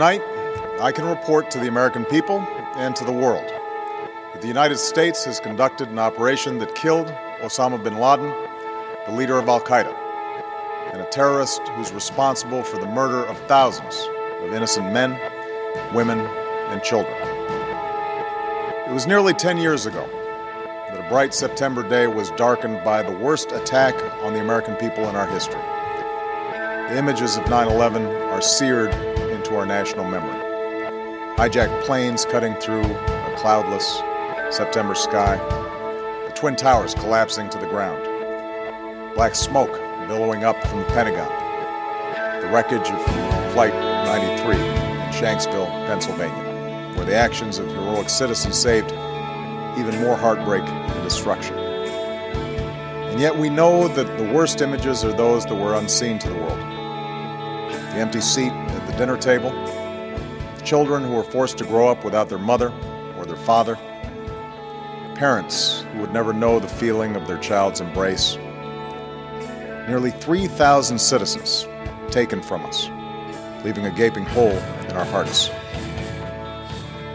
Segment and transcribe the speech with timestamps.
[0.00, 0.22] Tonight,
[0.80, 2.40] I can report to the American people
[2.76, 3.44] and to the world
[4.32, 7.08] that the United States has conducted an operation that killed
[7.42, 8.32] Osama bin Laden,
[9.06, 9.94] the leader of Al Qaeda,
[10.94, 14.08] and a terrorist who's responsible for the murder of thousands
[14.40, 15.20] of innocent men,
[15.94, 17.14] women, and children.
[18.88, 20.08] It was nearly 10 years ago
[20.88, 25.10] that a bright September day was darkened by the worst attack on the American people
[25.10, 25.60] in our history.
[26.88, 29.09] The images of 9 11 are seared
[29.50, 30.38] into our national memory.
[31.36, 34.00] Hijacked planes cutting through a cloudless
[34.54, 35.36] September sky,
[36.26, 38.00] the Twin Towers collapsing to the ground,
[39.14, 39.72] black smoke
[40.06, 41.28] billowing up from the Pentagon,
[42.40, 48.92] the wreckage of Flight 93 in Shanksville, Pennsylvania, where the actions of heroic citizens saved
[49.78, 51.56] even more heartbreak and destruction.
[51.56, 56.36] And yet we know that the worst images are those that were unseen to the
[56.36, 56.60] world.
[57.70, 58.52] The empty seat
[59.00, 59.50] dinner table,
[60.62, 62.70] children who were forced to grow up without their mother
[63.16, 63.76] or their father,
[65.14, 68.36] parents who would never know the feeling of their child's embrace.
[69.88, 71.66] Nearly 3,000 citizens
[72.10, 72.90] taken from us,
[73.64, 75.48] leaving a gaping hole in our hearts.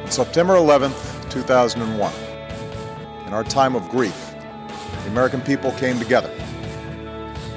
[0.05, 2.13] On September 11th, 2001,
[3.27, 4.33] in our time of grief,
[5.03, 6.31] the American people came together.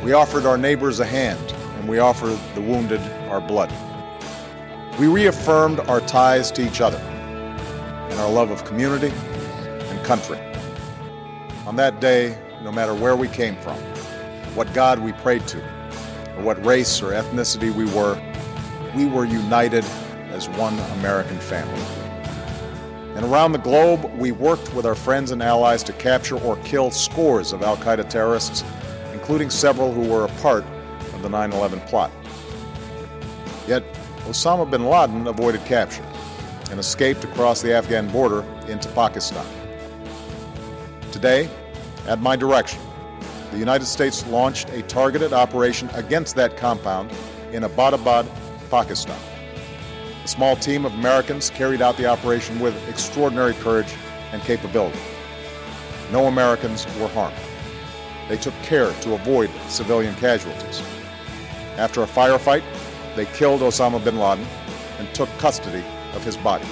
[0.05, 3.73] We offered our neighbors a hand, and we offered the wounded our blood.
[4.99, 10.41] We reaffirmed our ties to each other and our love of community and country.
[11.67, 13.77] On that day, no matter where we came from,
[14.57, 15.59] what God we prayed to,
[16.37, 18.21] or what race or ethnicity we were,
[18.97, 19.85] we were united
[20.33, 21.81] as one American family.
[23.15, 26.91] And around the globe, we worked with our friends and allies to capture or kill
[26.91, 28.65] scores of Al Qaeda terrorists,
[29.13, 30.65] including several who were a part
[31.15, 32.11] of the 9 11 plot.
[33.69, 33.85] Yet,
[34.29, 36.05] Osama bin Laden avoided capture
[36.71, 39.47] and escaped across the Afghan border into Pakistan.
[41.11, 41.49] Today,
[42.07, 42.79] at my direction,
[43.53, 47.11] the United States launched a targeted operation against that compound
[47.53, 48.29] in Abbottabad,
[48.69, 49.19] Pakistan.
[50.23, 53.95] A small team of Americans carried out the operation with extraordinary courage
[54.33, 55.01] and capability.
[56.13, 57.35] No Americans were harmed.
[58.29, 60.83] They took care to avoid civilian casualties.
[61.79, 62.63] After a firefight,
[63.19, 64.47] they killed Osama bin Laden
[65.01, 65.83] and took custody
[66.15, 66.65] of his body.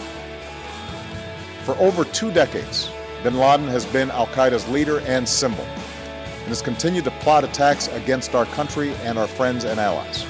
[1.65, 2.89] For over two decades,
[3.25, 7.89] bin Laden has been Al Qaeda's leader and symbol and has continued to plot attacks
[7.89, 10.25] against our country and our friends and allies.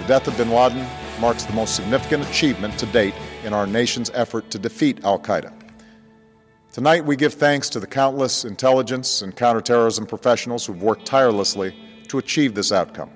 [0.00, 0.86] The death of bin Laden
[1.20, 5.52] marks the most significant achievement to date in our nation's effort to defeat Al Qaeda.
[6.72, 11.76] Tonight, we give thanks to the countless intelligence and counterterrorism professionals who've worked tirelessly
[12.08, 13.10] to achieve this outcome.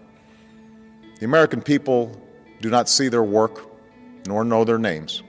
[1.18, 2.14] The American people
[2.60, 3.70] do not see their work
[4.26, 5.22] nor know their names,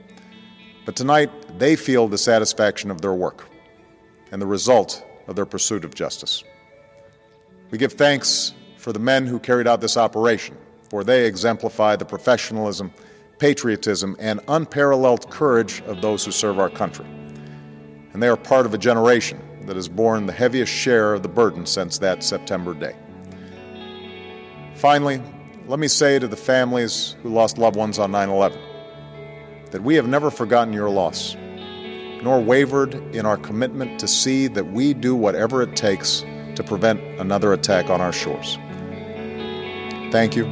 [0.84, 3.48] but tonight they feel the satisfaction of their work
[4.30, 6.44] and the result of their pursuit of justice.
[7.70, 10.58] We give thanks for the men who carried out this operation,
[10.90, 12.92] for they exemplify the professionalism,
[13.38, 17.06] patriotism, and unparalleled courage of those who serve our country.
[18.12, 21.28] And they are part of a generation that has borne the heaviest share of the
[21.28, 22.94] burden since that September day.
[24.74, 25.22] Finally,
[25.68, 28.58] let me say to the families who lost loved ones on 9 11
[29.70, 31.36] that we have never forgotten your loss,
[32.22, 36.24] nor wavered in our commitment to see that we do whatever it takes
[36.54, 38.56] to prevent another attack on our shores.
[40.10, 40.46] Thank you.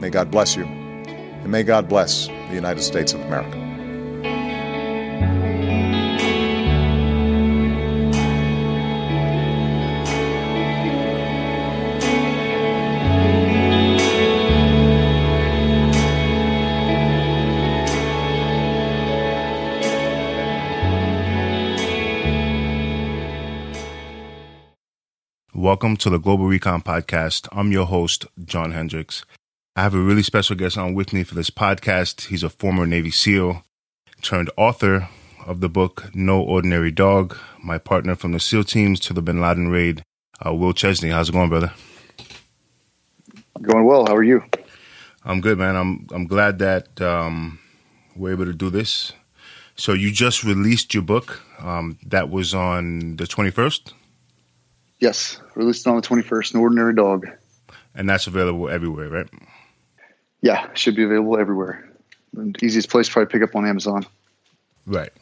[0.00, 0.64] May God bless you.
[0.64, 3.71] And may God bless the United States of America.
[25.62, 27.46] Welcome to the Global Recon Podcast.
[27.52, 29.24] I'm your host, John Hendricks.
[29.76, 32.26] I have a really special guest on with me for this podcast.
[32.26, 33.62] He's a former Navy SEAL
[34.22, 35.08] turned author
[35.46, 39.40] of the book No Ordinary Dog, my partner from the SEAL teams to the Bin
[39.40, 40.02] Laden raid,
[40.44, 41.10] uh, Will Chesney.
[41.10, 41.72] How's it going, brother?
[43.62, 44.04] Going well.
[44.08, 44.42] How are you?
[45.24, 45.76] I'm good, man.
[45.76, 47.60] I'm I'm glad that um,
[48.16, 49.12] we're able to do this.
[49.76, 51.40] So you just released your book.
[51.60, 53.92] Um, that was on the 21st.
[54.98, 57.28] Yes, released on the 21st, An Ordinary Dog.
[57.94, 59.28] And that's available everywhere, right?
[60.40, 61.88] Yeah, should be available everywhere.
[62.32, 64.06] The easiest place to probably pick up on Amazon.
[64.86, 65.12] Right.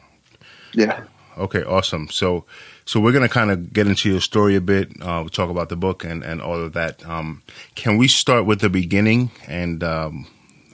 [0.73, 1.03] Yeah.
[1.37, 2.09] Okay, awesome.
[2.09, 2.45] So,
[2.85, 4.89] so we're gonna kind of get into your story a bit.
[5.01, 7.05] Uh, we'll talk about the book and and all of that.
[7.07, 7.43] Um,
[7.75, 10.27] can we start with the beginning and um,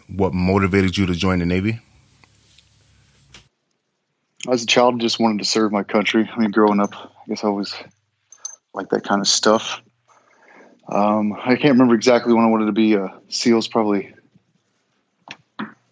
[0.08, 1.80] what motivated you to join the Navy?
[4.50, 6.30] As a child, I just wanted to serve my country.
[6.32, 7.74] I mean, growing up, I guess I always
[8.78, 9.82] liked that kind of stuff.
[10.88, 14.14] Um, I can't remember exactly when I wanted to be a SEALs, probably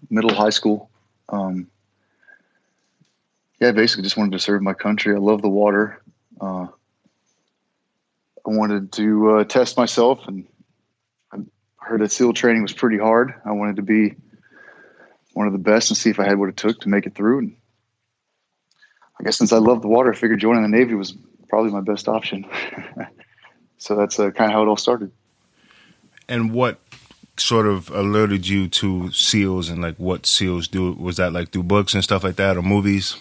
[0.10, 0.90] middle high school.
[1.28, 1.68] Um,
[3.60, 5.16] yeah, basically just wanted to serve my country.
[5.16, 6.02] I love the water.
[6.40, 6.68] Uh,
[8.46, 10.46] I wanted to uh, test myself, and
[11.34, 11.40] I
[11.78, 13.34] heard that SEAL training was pretty hard.
[13.44, 14.14] I wanted to be
[15.34, 17.16] one of the best and see if I had what it took to make it
[17.16, 17.40] through.
[17.40, 17.56] And
[19.20, 21.16] I guess since I love the water, I figured joining the Navy was
[21.56, 22.46] probably my best option.
[23.78, 25.10] so that's uh, kind of how it all started.
[26.28, 26.82] And what
[27.38, 30.92] sort of alerted you to SEALs and like what SEALs do?
[30.92, 33.16] Was that like through books and stuff like that or movies?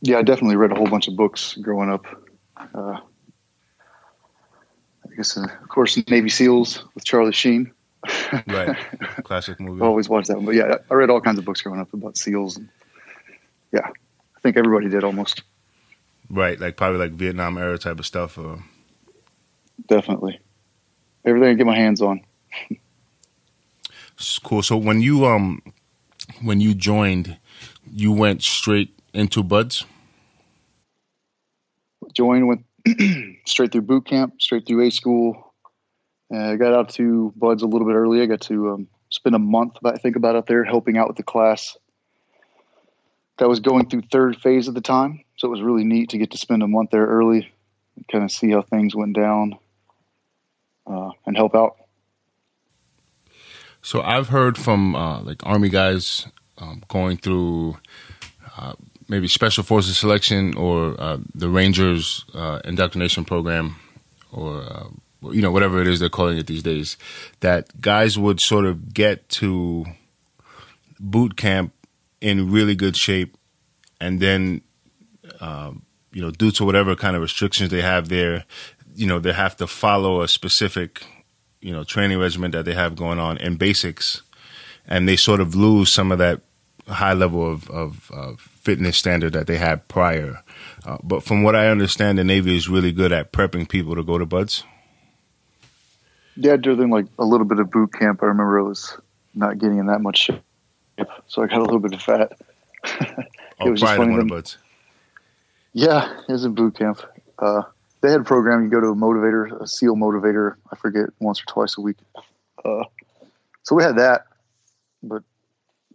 [0.00, 2.06] Yeah, I definitely read a whole bunch of books growing up.
[2.56, 2.98] Uh,
[5.04, 7.72] I guess, uh, of course, Navy SEALs with Charlie Sheen.
[8.46, 8.74] right,
[9.22, 9.82] classic movie.
[9.82, 11.92] I always watched that one, but yeah, I read all kinds of books growing up
[11.92, 12.56] about SEALs.
[12.56, 12.70] And,
[13.70, 15.42] yeah, I think everybody did almost.
[16.28, 18.36] Right, like probably like Vietnam era type of stuff.
[18.38, 18.62] Or...
[19.86, 20.40] Definitely,
[21.24, 22.20] everything I get my hands on.
[24.42, 24.62] cool.
[24.62, 25.62] So when you um
[26.42, 27.36] when you joined,
[27.90, 29.84] you went straight into BUD/S.
[32.14, 32.64] Joined went
[33.46, 35.54] straight through boot camp, straight through A school.
[36.32, 38.22] Uh, I got out to BUD/S a little bit early.
[38.22, 41.16] I got to um, spend a month, I think, about out there helping out with
[41.16, 41.76] the class
[43.38, 45.24] that was going through third phase at the time.
[45.36, 47.50] So it was really neat to get to spend a month there early
[47.96, 49.58] and kind of see how things went down
[50.86, 51.76] uh, and help out.
[53.82, 56.26] So I've heard from uh, like Army guys
[56.58, 57.76] um, going through
[58.56, 58.74] uh,
[59.08, 63.76] maybe Special Forces selection or uh, the Rangers uh, indoctrination program
[64.32, 64.88] or uh,
[65.30, 66.96] you know whatever it is they're calling it these days.
[67.40, 69.84] That guys would sort of get to
[70.98, 71.72] boot camp
[72.20, 73.36] in really good shape,
[74.00, 74.62] and then
[75.40, 78.44] um, you know due to whatever kind of restrictions they have there,
[78.94, 81.04] you know they have to follow a specific
[81.60, 84.22] you know training regimen that they have going on in basics,
[84.86, 86.40] and they sort of lose some of that
[86.88, 90.40] high level of, of, of fitness standard that they had prior.
[90.84, 94.04] Uh, but from what I understand, the Navy is really good at prepping people to
[94.04, 94.62] go to BUD/S.
[96.36, 98.96] Yeah, during like a little bit of boot camp, I remember I was
[99.34, 100.42] not getting in that much shape
[101.26, 102.32] so I got a little bit of fat.
[102.84, 103.26] it
[103.60, 104.22] oh, was just funny.
[104.24, 104.58] BUD/S.
[105.76, 107.02] Yeah, it was in boot camp.
[107.38, 107.60] Uh,
[108.00, 108.64] they had a program.
[108.64, 110.54] You go to a motivator, a SEAL motivator.
[110.72, 111.98] I forget once or twice a week.
[112.64, 112.84] Uh,
[113.62, 114.24] so we had that,
[115.02, 115.22] but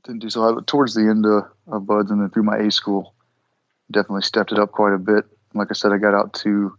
[0.04, 0.60] didn't do so.
[0.60, 3.16] I, towards the end of, of BUD/S and then through my A school,
[3.89, 5.25] definitely stepped it up quite a bit.
[5.56, 6.78] Like I said, I got out to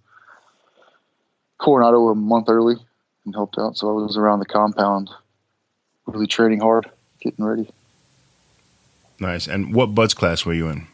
[1.59, 2.77] Coronado a month early
[3.25, 3.77] and helped out.
[3.77, 5.11] So I was around the compound,
[6.07, 6.89] really training hard,
[7.19, 7.69] getting ready.
[9.19, 9.49] Nice.
[9.49, 10.87] And what BUD/S class were you in?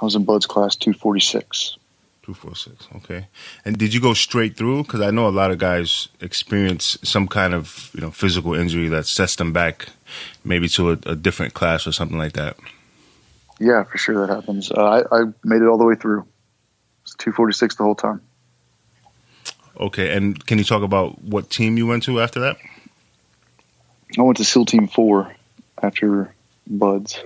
[0.00, 1.78] I was in BUD/S class 246.
[2.24, 2.88] 246.
[2.96, 3.26] Okay.
[3.64, 4.84] And did you go straight through?
[4.84, 8.88] Because I know a lot of guys experience some kind of you know physical injury
[8.88, 9.88] that sets them back,
[10.42, 12.56] maybe to a, a different class or something like that.
[13.60, 14.72] Yeah, for sure that happens.
[14.72, 16.26] Uh, I, I made it all the way through.
[17.02, 18.22] It's 246 the whole time.
[19.78, 22.56] Okay, and can you talk about what team you went to after that?
[24.18, 25.34] I went to SEAL Team Four
[25.82, 26.32] after
[26.66, 27.22] BUD/S.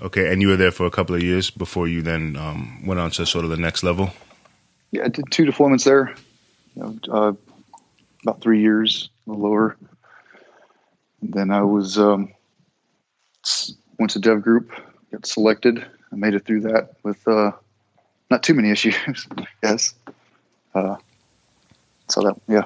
[0.00, 3.00] Okay, and you were there for a couple of years before you then um, went
[3.00, 4.10] on to sort of the next level.
[4.92, 6.14] Yeah, I did two deployments there.
[6.76, 7.32] You know, uh,
[8.22, 9.76] about three years, a little over.
[11.20, 12.32] And then I was um,
[13.98, 14.70] went to Dev Group,
[15.10, 15.84] got selected.
[16.12, 17.52] I made it through that with uh,
[18.30, 18.94] not too many issues.
[19.62, 19.94] yes.
[20.74, 20.96] Uh,
[22.08, 22.64] so that yeah.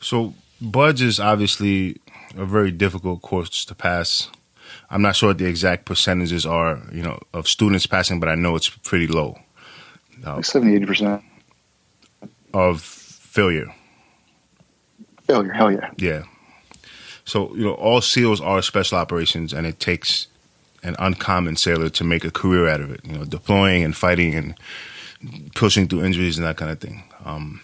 [0.00, 2.00] So BUD/S is obviously
[2.36, 4.30] a very difficult course to pass.
[4.94, 8.36] I'm not sure what the exact percentages are, you know, of students passing, but I
[8.36, 9.36] know it's pretty low.
[10.24, 11.24] Uh, 70, 80 percent
[12.54, 13.74] of failure.
[15.24, 15.90] Failure, hell yeah.
[15.96, 16.22] Yeah.
[17.24, 20.28] So you know, all SEALs are special operations, and it takes
[20.84, 23.00] an uncommon sailor to make a career out of it.
[23.04, 24.54] You know, deploying and fighting and
[25.56, 27.02] pushing through injuries and that kind of thing.
[27.24, 27.62] Um,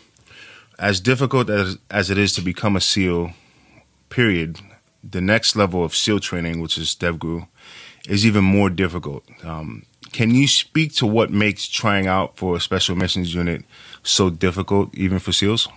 [0.80, 3.30] as difficult as as it is to become a SEAL,
[4.08, 4.58] period,
[5.02, 7.48] the next level of SEAL training, which is DevGru,
[8.08, 9.24] is even more difficult.
[9.44, 13.64] Um, can you speak to what makes trying out for a special missions unit
[14.02, 15.68] so difficult, even for SEALs?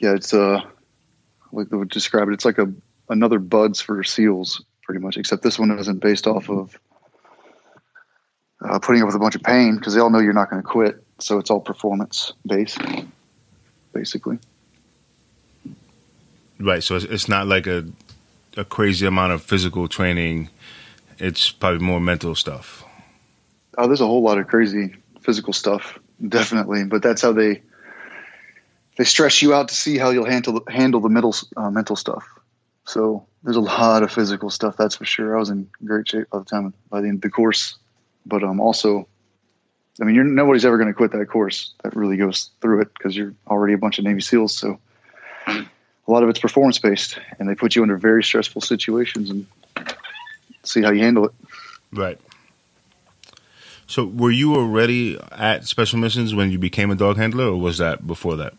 [0.00, 0.60] Yeah, it's uh,
[1.52, 2.34] like I would describe it.
[2.34, 2.72] It's like a
[3.08, 5.16] another BUD/S for SEALs, pretty much.
[5.16, 6.78] Except this one isn't based off of
[8.62, 10.62] uh, putting up with a bunch of pain because they all know you're not going
[10.62, 11.02] to quit.
[11.20, 12.80] So it's all performance based,
[13.92, 14.38] basically.
[16.58, 16.82] Right.
[16.82, 17.84] So it's, not like a
[18.56, 20.48] a crazy amount of physical training.
[21.18, 22.84] It's probably more mental stuff.
[23.76, 26.84] Oh, there's a whole lot of crazy physical stuff, definitely.
[26.84, 27.62] But that's how they
[28.96, 32.24] they stress you out to see how you'll handle handle the middle uh, mental stuff.
[32.84, 35.36] So there's a lot of physical stuff, that's for sure.
[35.36, 37.76] I was in great shape by the time by the end of the course,
[38.26, 39.08] but um, also,
[40.00, 41.74] I mean, you're nobody's ever going to quit that course.
[41.82, 44.56] That really goes through it because you're already a bunch of Navy SEALs.
[44.56, 44.78] So
[46.06, 49.46] a lot of it's performance based, and they put you under very stressful situations and
[50.62, 51.32] see how you handle it.
[51.92, 52.20] Right.
[53.86, 57.78] So, were you already at special missions when you became a dog handler, or was
[57.78, 58.54] that before that?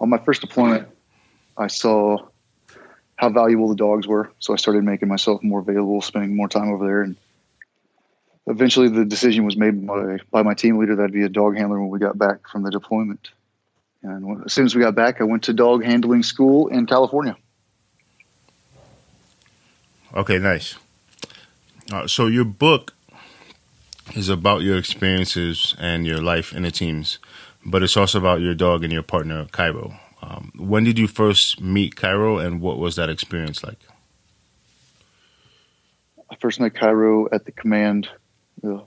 [0.00, 0.88] On my first deployment,
[1.56, 2.18] I saw
[3.16, 4.30] how valuable the dogs were.
[4.38, 7.02] So I started making myself more available, spending more time over there.
[7.02, 7.16] And
[8.46, 11.56] eventually the decision was made by, by my team leader that I'd be a dog
[11.56, 13.30] handler when we got back from the deployment.
[14.06, 17.36] And as soon as we got back, I went to dog handling school in California.
[20.14, 20.76] Okay, nice.
[21.92, 22.94] Uh, so your book
[24.14, 27.18] is about your experiences and your life in the teams,
[27.64, 29.98] but it's also about your dog and your partner, Cairo.
[30.22, 33.78] Um, when did you first meet Cairo, and what was that experience like?
[36.30, 38.08] I first met Cairo at the command.
[38.64, 38.80] Uh,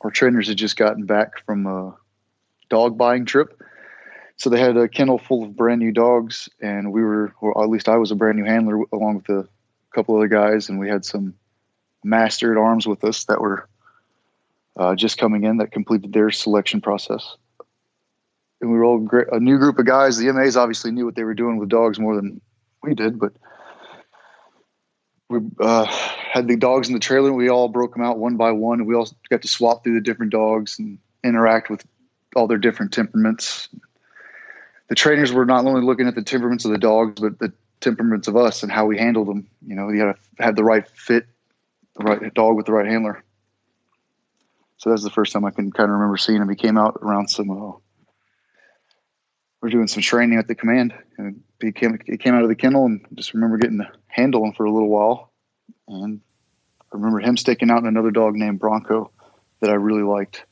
[0.00, 1.96] our trainers had just gotten back from a
[2.68, 3.55] dog buying trip,
[4.36, 7.70] so they had a kennel full of brand new dogs, and we were, or at
[7.70, 9.48] least I was a brand new handler along with a
[9.94, 11.34] couple other guys, and we had some
[12.04, 13.68] master at arms with us that were
[14.76, 17.36] uh, just coming in that completed their selection process
[18.60, 20.16] and we were all great, a new group of guys.
[20.16, 22.40] The MAs obviously knew what they were doing with dogs more than
[22.82, 23.32] we did, but
[25.28, 27.28] we uh, had the dogs in the trailer.
[27.28, 29.84] And we all broke them out one by one, and we all got to swap
[29.84, 31.84] through the different dogs and interact with
[32.34, 33.68] all their different temperaments.
[34.88, 38.28] The trainers were not only looking at the temperaments of the dogs, but the temperaments
[38.28, 39.48] of us and how we handled them.
[39.66, 41.26] You know, you got to have the right fit,
[41.96, 43.24] the right dog with the right handler.
[44.78, 46.48] So that's the first time I can kind of remember seeing him.
[46.48, 47.72] He came out around some uh,
[49.60, 52.54] we're doing some training at the command, and he came he came out of the
[52.54, 55.32] kennel, and just remember getting to handle him for a little while,
[55.88, 56.20] and
[56.80, 59.10] I remember him sticking out in another dog named Bronco
[59.60, 60.44] that I really liked.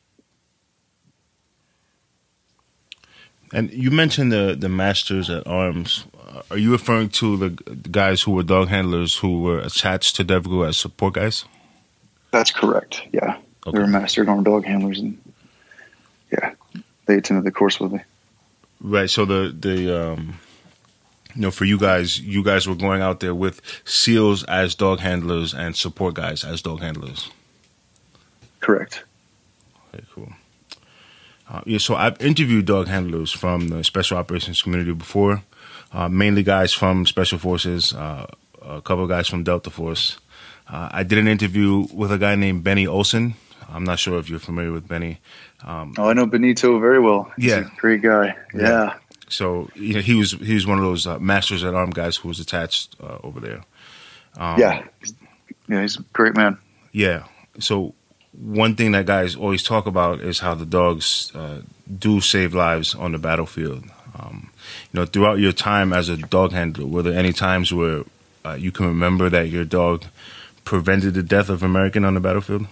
[3.54, 6.04] And you mentioned the the masters at arms.
[6.50, 7.50] Are you referring to the,
[7.90, 11.44] guys who were dog handlers who were attached to DevGru as support guys?
[12.32, 13.02] That's correct.
[13.12, 13.70] Yeah, okay.
[13.70, 15.16] they were master at arm dog handlers, and
[16.32, 16.54] yeah,
[17.06, 18.00] they attended the course with me.
[18.80, 19.08] Right.
[19.08, 20.34] So the the um,
[21.36, 24.98] you know for you guys, you guys were going out there with SEALs as dog
[24.98, 27.30] handlers and support guys as dog handlers.
[28.58, 29.04] Correct.
[29.94, 30.32] Okay, cool.
[31.48, 35.42] Uh, yeah, so I've interviewed dog handlers from the special operations community before,
[35.92, 38.26] uh, mainly guys from special forces, uh,
[38.62, 40.18] a couple of guys from Delta Force.
[40.68, 43.34] Uh, I did an interview with a guy named Benny Olson.
[43.68, 45.20] I'm not sure if you're familiar with Benny.
[45.64, 47.32] Um, oh, I know Benito very well.
[47.36, 48.36] He's yeah, great guy.
[48.54, 48.62] Yeah.
[48.62, 48.94] yeah.
[49.28, 52.16] So you know, he was he was one of those uh, masters at arm guys
[52.16, 53.64] who was attached uh, over there.
[54.36, 54.84] Um, yeah,
[55.68, 56.58] yeah, he's a great man.
[56.92, 57.24] Yeah.
[57.58, 57.94] So
[58.38, 61.60] one thing that guys always talk about is how the dogs uh,
[61.98, 63.84] do save lives on the battlefield.
[64.18, 64.50] Um,
[64.92, 68.04] you know, throughout your time as a dog handler, were there any times where
[68.44, 70.04] uh, you can remember that your dog
[70.64, 72.66] prevented the death of American on the battlefield?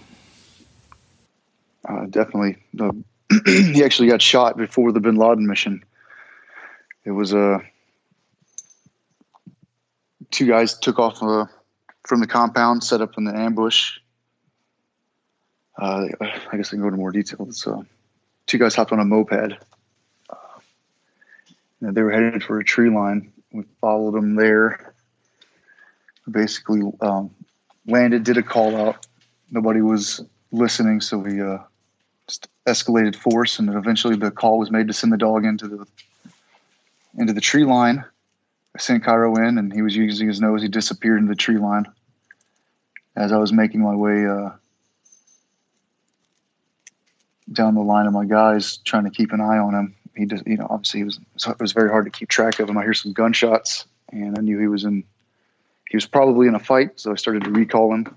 [1.89, 2.57] Uh, definitely.
[3.47, 5.83] He actually got shot before the Bin Laden mission.
[7.05, 7.59] It was a uh,
[10.31, 11.47] two guys took off uh,
[12.07, 13.99] from the compound, set up in the ambush.
[15.79, 17.51] Uh, I guess I can go into more detail.
[17.53, 17.87] So,
[18.47, 19.55] two guys hopped on a moped.
[20.31, 20.37] Uh,
[21.81, 23.33] they were headed for a tree line.
[23.53, 24.95] We followed them there.
[26.31, 27.31] Basically, um,
[27.87, 29.07] landed, did a call out.
[29.51, 31.59] Nobody was listening, so we uh,
[32.29, 35.87] just escalated force, and eventually the call was made to send the dog into the
[37.19, 38.05] into the tree line.
[38.75, 40.63] I sent Cairo in, and he was using his nose.
[40.63, 41.87] He disappeared into the tree line.
[43.15, 44.51] As I was making my way uh,
[47.51, 50.47] down the line of my guys, trying to keep an eye on him, he just,
[50.47, 52.77] you know, obviously he was it was very hard to keep track of him.
[52.77, 55.05] I hear some gunshots, and I knew he was in.
[55.89, 58.17] He was probably in a fight, so I started to recall him.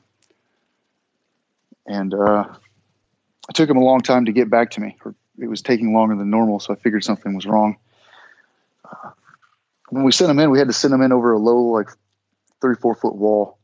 [1.86, 2.46] And uh,
[3.50, 4.98] it took him a long time to get back to me.
[5.38, 7.78] It was taking longer than normal, so I figured something was wrong.
[8.84, 9.12] Uh,
[9.90, 11.90] when we sent him in, we had to send him in over a low, like
[12.62, 13.58] three, four foot wall.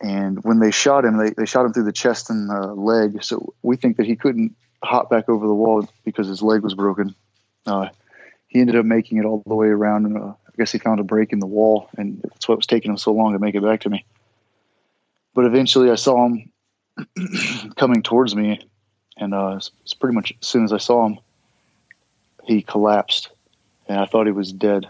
[0.00, 3.22] And when they shot him, they, they shot him through the chest and uh, leg.
[3.24, 6.74] So we think that he couldn't hop back over the wall because his leg was
[6.74, 7.14] broken.
[7.66, 7.88] Uh,
[8.46, 10.06] he ended up making it all the way around.
[10.06, 12.66] And, uh, I guess he found a break in the wall, and that's what was
[12.66, 14.04] taking him so long to make it back to me.
[15.34, 16.50] But eventually, I saw him
[17.76, 18.60] coming towards me,
[19.16, 21.18] and uh, it's pretty much as soon as I saw him,
[22.44, 23.30] he collapsed,
[23.86, 24.86] and I thought he was dead.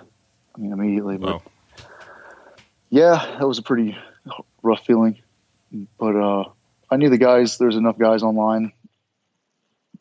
[0.55, 1.19] I mean, immediately.
[1.19, 1.43] But Wow.
[2.88, 3.99] yeah, that was a pretty
[4.69, 5.19] rough feeling.
[5.99, 6.45] But uh,
[6.91, 7.59] I knew the guys.
[7.59, 8.73] There's enough guys online.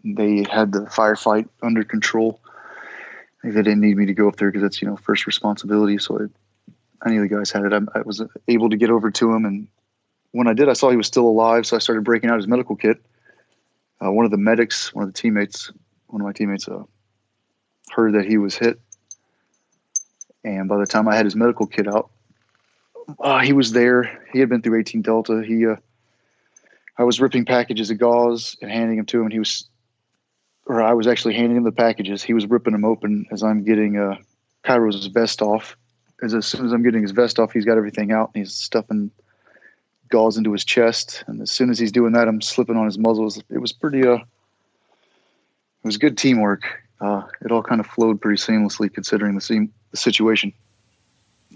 [0.04, 2.40] They had the firefight under control.
[3.44, 5.98] They didn't need me to go up there because that's you know first responsibility.
[5.98, 7.74] So I, I knew the guys had it.
[7.74, 9.68] I, I was able to get over to him, and
[10.32, 11.66] when I did, I saw he was still alive.
[11.66, 12.98] So I started breaking out his medical kit.
[14.04, 15.72] Uh, one of the medics, one of the teammates,
[16.08, 16.84] one of my teammates, uh,
[17.90, 18.80] heard that he was hit,
[20.44, 22.12] and by the time I had his medical kit out,
[23.20, 24.24] uh, he was there.
[24.34, 25.44] He had been through 18 Delta.
[25.46, 25.78] He, uh,
[26.98, 29.26] I was ripping packages of gauze and handing them to him.
[29.26, 29.68] And he was,
[30.66, 32.22] or I was actually handing him the packages.
[32.22, 34.18] He was ripping them open as I'm getting uh,
[34.64, 35.78] Cairo's vest off.
[36.22, 38.54] As, as soon as I'm getting his vest off, he's got everything out and he's
[38.54, 39.12] stuffing
[40.10, 41.24] gauze into his chest.
[41.28, 43.32] And as soon as he's doing that, I'm slipping on his muzzle.
[43.50, 44.24] It was, pretty, uh, it
[45.84, 46.64] was good teamwork.
[47.00, 50.52] Uh, it all kind of flowed pretty seamlessly considering the, seam, the situation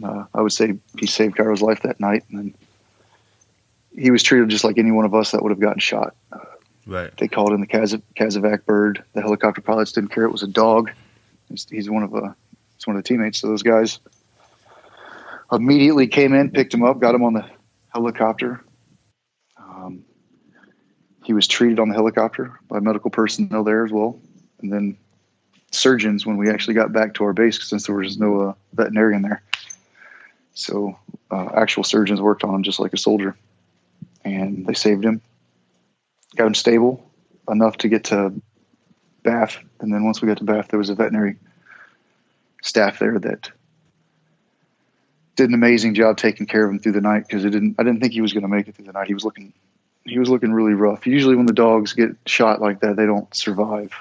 [0.03, 2.55] uh, I would say he saved Cairo's life that night, and then
[3.95, 6.15] he was treated just like any one of us that would have gotten shot.
[6.31, 6.39] Uh,
[6.87, 7.15] Right.
[7.17, 9.03] they called in the Kaz- CASEVAC bird.
[9.13, 10.91] The helicopter pilots didn't care; it was a dog.
[11.47, 12.33] He's, he's one of uh,
[12.75, 13.39] he's one of the teammates.
[13.39, 13.99] So those guys
[15.51, 17.45] immediately came in, picked him up, got him on the
[17.89, 18.63] helicopter.
[19.57, 20.03] Um,
[21.23, 24.19] he was treated on the helicopter by medical personnel there as well,
[24.61, 24.97] and then
[25.71, 29.21] surgeons when we actually got back to our base since there was no uh, veterinarian
[29.21, 29.43] there.
[30.53, 30.97] So
[31.29, 33.35] uh, actual surgeons worked on him just like a soldier,
[34.23, 35.21] and they saved him,
[36.35, 37.09] got him stable
[37.49, 38.33] enough to get to
[39.23, 41.37] BAF, and then once we got to BAF, there was a veterinary
[42.61, 43.51] staff there that
[45.35, 47.75] did an amazing job taking care of him through the night because it didn't.
[47.79, 49.07] I didn't think he was going to make it through the night.
[49.07, 49.53] He was looking,
[50.05, 51.07] he was looking really rough.
[51.07, 53.93] Usually, when the dogs get shot like that, they don't survive.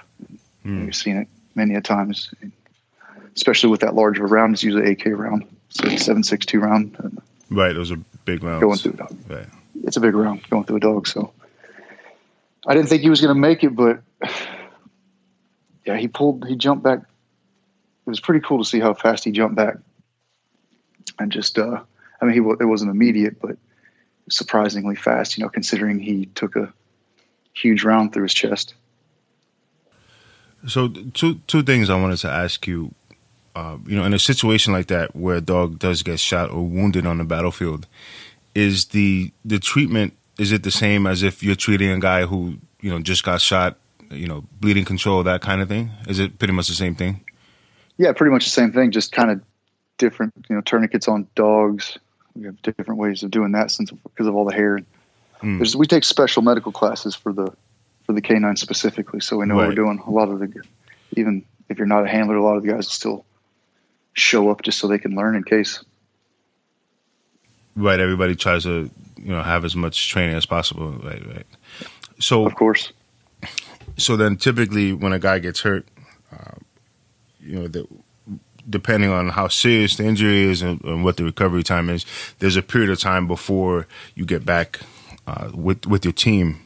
[0.63, 0.85] Hmm.
[0.85, 2.33] We've seen it many a times,
[3.37, 4.55] especially with that large of a round.
[4.55, 7.75] It's usually AK round, seven six two round Right.
[7.75, 8.61] Those are big rounds.
[8.61, 9.17] going through a dog.
[9.29, 9.47] Right.
[9.83, 11.07] It's a big round going through a dog.
[11.09, 11.33] So
[12.67, 14.03] I didn't think he was going to make it, but
[15.85, 16.47] yeah, he pulled.
[16.47, 17.01] He jumped back.
[17.01, 19.77] It was pretty cool to see how fast he jumped back,
[21.19, 21.59] and just.
[21.59, 21.81] uh
[22.23, 23.57] I mean, he it wasn't immediate, but
[24.29, 25.39] surprisingly fast.
[25.39, 26.73] You know, considering he took a
[27.55, 28.75] huge round through his chest.
[30.67, 32.95] So two two things I wanted to ask you.
[33.55, 36.63] Uh, you know, in a situation like that where a dog does get shot or
[36.63, 37.87] wounded on the battlefield,
[38.55, 42.57] is the the treatment is it the same as if you're treating a guy who
[42.81, 43.77] you know just got shot,
[44.11, 45.91] you know, bleeding control that kind of thing?
[46.09, 47.25] Is it pretty much the same thing?
[47.97, 49.43] Yeah, pretty much the same thing, just kind of
[49.99, 50.33] different.
[50.49, 51.99] You know, tourniquets on dogs.
[52.35, 54.81] We have different ways of doing that since because of all the hair.
[55.43, 57.53] There's, we take special medical classes for the
[58.05, 60.03] for the canine specifically, so we know what we're doing.
[60.07, 60.63] A lot of the
[61.13, 63.25] even if you're not a handler, a lot of the guys will still
[64.15, 65.83] show up just so they can learn in case.
[67.77, 68.01] Right.
[68.01, 70.93] Everybody tries to you know have as much training as possible.
[70.93, 71.27] Right.
[71.27, 71.47] Right.
[72.19, 72.93] So Of course,
[73.97, 75.87] so then typically when a guy gets hurt,
[76.33, 76.57] uh,
[77.41, 77.87] you know, the,
[78.69, 82.05] depending on how serious the injury is and, and what the recovery time is,
[82.39, 84.81] there's a period of time before you get back
[85.27, 86.61] uh, with with your team.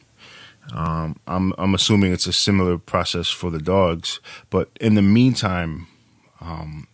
[0.73, 5.87] Um, I'm I'm assuming it's a similar process for the dogs, but in the meantime,
[6.41, 6.87] um,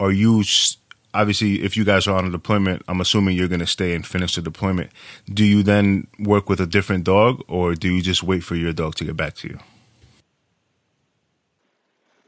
[0.00, 0.42] are you
[1.12, 2.82] obviously if you guys are on a deployment?
[2.88, 4.90] I'm assuming you're going to stay and finish the deployment.
[5.32, 8.72] Do you then work with a different dog, or do you just wait for your
[8.72, 9.58] dog to get back to you?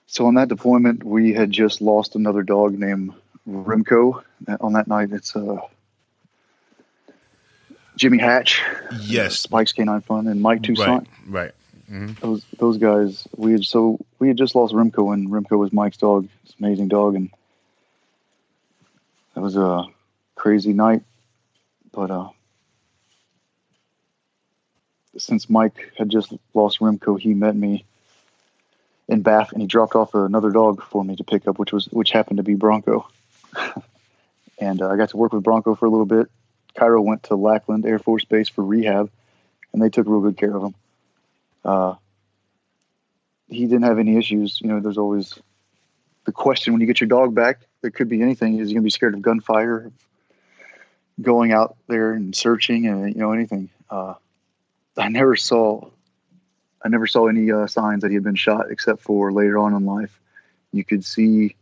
[0.08, 3.12] so on that deployment, we had just lost another dog named
[3.46, 4.22] Remco
[4.60, 5.58] On that night, it's uh,
[7.96, 8.62] Jimmy Hatch,
[9.00, 11.06] Yes, Spike's K9 Fund, and Mike Toussaint.
[11.26, 11.52] right,
[11.90, 12.16] right.
[12.20, 15.96] those those guys we had so we had just lost Remco, and Remco was Mike's
[15.98, 16.28] dog.
[16.44, 17.30] It's amazing dog and
[19.36, 19.84] that was a
[20.34, 21.04] crazy night.
[21.92, 22.30] But uh
[25.16, 27.84] since Mike had just lost Remco, he met me
[29.08, 31.86] in BAF and he dropped off another dog for me to pick up, which was
[31.86, 33.08] which happened to be Bronco.
[34.58, 36.28] and uh, I got to work with Bronco for a little bit.
[36.74, 39.08] Cairo went to Lackland Air Force Base for rehab,
[39.72, 40.74] and they took real good care of him
[41.66, 41.94] uh,
[43.48, 44.60] he didn't have any issues.
[44.60, 45.38] You know, there's always
[46.24, 47.60] the question when you get your dog back.
[47.86, 48.58] There could be anything.
[48.58, 49.92] Is he going to be scared of gunfire,
[51.22, 53.70] going out there and searching, and you know anything?
[53.88, 54.14] Uh,
[54.98, 55.88] I never saw,
[56.82, 59.72] I never saw any uh, signs that he had been shot, except for later on
[59.72, 60.18] in life.
[60.72, 61.54] you could see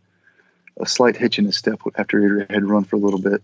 [0.80, 3.42] a slight hitch in his step after he had run for a little bit.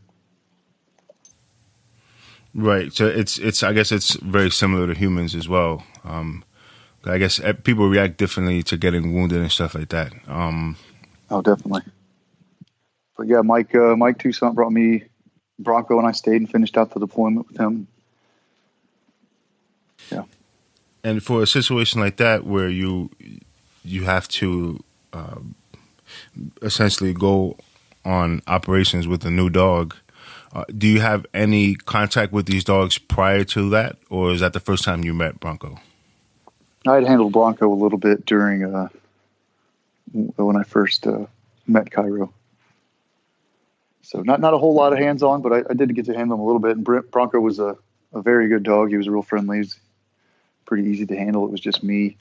[2.55, 2.95] Right.
[2.95, 5.85] So it's it's I guess it's very similar to humans as well.
[6.03, 6.45] Um,
[7.05, 10.15] I guess eh, people react differently to getting wounded and stuff like that.
[10.27, 10.77] Um,
[11.31, 11.83] oh, definitely.
[13.21, 15.05] But yeah, Mike uh, Mike Toussaint brought me
[15.59, 17.87] Bronco, and I stayed and finished out the deployment with him.
[20.11, 20.23] Yeah.
[21.05, 23.11] And for a situation like that, where you
[23.85, 25.41] you have to uh,
[26.63, 27.59] essentially go
[28.07, 29.95] on operations with a new dog,
[30.55, 34.55] uh, do you have any contact with these dogs prior to that, or is that
[34.55, 35.79] the first time you met Bronco?
[36.87, 38.89] I had handled Bronco a little bit during uh,
[40.37, 41.27] when I first uh,
[41.67, 42.33] met Cairo.
[44.03, 46.15] So not not a whole lot of hands on, but I, I, did get to
[46.15, 46.77] handle him a little bit.
[46.77, 47.77] And Bronco was a,
[48.13, 48.91] a very good dog.
[48.91, 49.59] He was real friendly.
[49.59, 49.79] He's
[50.65, 51.45] pretty easy to handle.
[51.45, 52.17] It was just me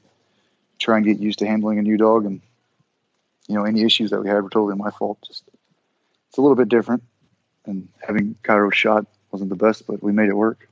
[0.77, 2.41] trying to get used to handling a new dog, and
[3.47, 5.19] you know any issues that we had were totally my fault.
[5.25, 5.43] Just
[6.29, 7.03] it's a little bit different,
[7.65, 10.67] and having Cairo shot wasn't the best, but we made it work.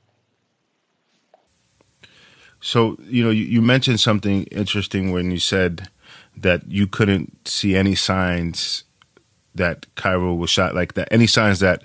[2.60, 5.88] So, you know, you, you, mentioned something interesting when you said
[6.36, 8.82] that you couldn't see any signs
[9.58, 11.84] that Cairo was shot like that, any signs that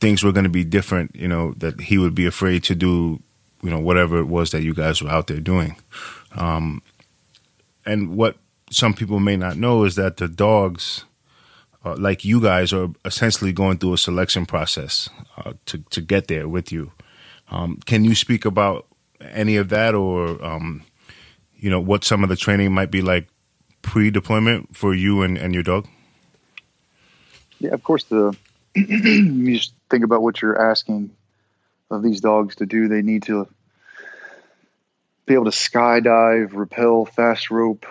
[0.00, 3.20] things were going to be different, you know, that he would be afraid to do,
[3.62, 5.76] you know, whatever it was that you guys were out there doing.
[6.36, 6.82] Um,
[7.84, 8.36] and what
[8.70, 11.04] some people may not know is that the dogs,
[11.84, 16.28] uh, like you guys, are essentially going through a selection process uh, to, to get
[16.28, 16.92] there with you.
[17.50, 18.86] Um, can you speak about
[19.20, 20.82] any of that, or um,
[21.56, 23.28] you know what some of the training might be like
[23.82, 25.86] pre-deployment for you and, and your dog?
[27.64, 28.04] Yeah, of course.
[28.04, 28.36] The
[28.74, 31.10] you just think about what you're asking
[31.90, 32.88] of these dogs to do.
[32.88, 33.48] They need to
[35.24, 37.86] be able to skydive, rappel, fast rope,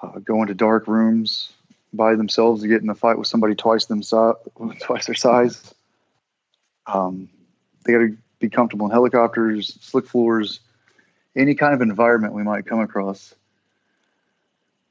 [0.00, 1.52] uh, go into dark rooms
[1.92, 4.00] by themselves to get in a fight with somebody twice them
[4.80, 5.74] twice their size.
[6.86, 7.28] Um,
[7.84, 10.60] they got to be comfortable in helicopters, slick floors,
[11.34, 13.34] any kind of environment we might come across.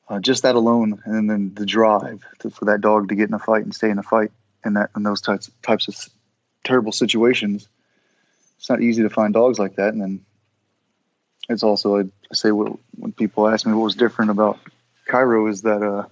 [0.09, 3.33] Uh, just that alone, and then the drive to, for that dog to get in
[3.33, 4.31] a fight and stay in a fight,
[4.65, 5.95] in that in those types types of
[6.63, 7.67] terrible situations,
[8.57, 9.93] it's not easy to find dogs like that.
[9.93, 10.25] And then
[11.49, 14.59] it's also I say what, when people ask me what was different about
[15.05, 16.05] Cairo is that uh,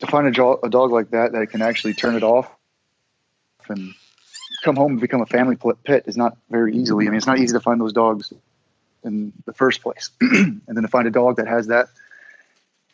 [0.00, 2.50] to find a, jo- a dog like that that can actually turn it off
[3.68, 3.94] and
[4.62, 7.06] come home and become a family pet is not very easily.
[7.06, 8.32] I mean, it's not easy to find those dogs
[9.04, 10.10] in the first place.
[10.20, 11.88] and then to find a dog that has that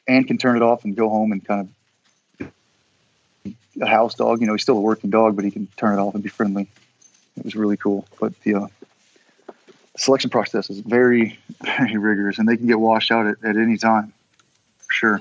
[0.09, 1.69] and can turn it off and go home and kind
[2.41, 2.49] of
[3.81, 6.03] a house dog, you know, he's still a working dog, but he can turn it
[6.03, 6.67] off and be friendly.
[7.37, 8.07] It was really cool.
[8.19, 8.67] But the, uh,
[9.97, 13.77] selection process is very, very rigorous and they can get washed out at, at any
[13.77, 14.13] time.
[14.87, 15.21] For sure.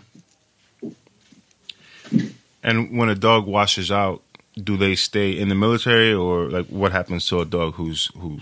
[2.64, 4.24] And when a dog washes out,
[4.56, 8.42] do they stay in the military or like what happens to a dog who's who's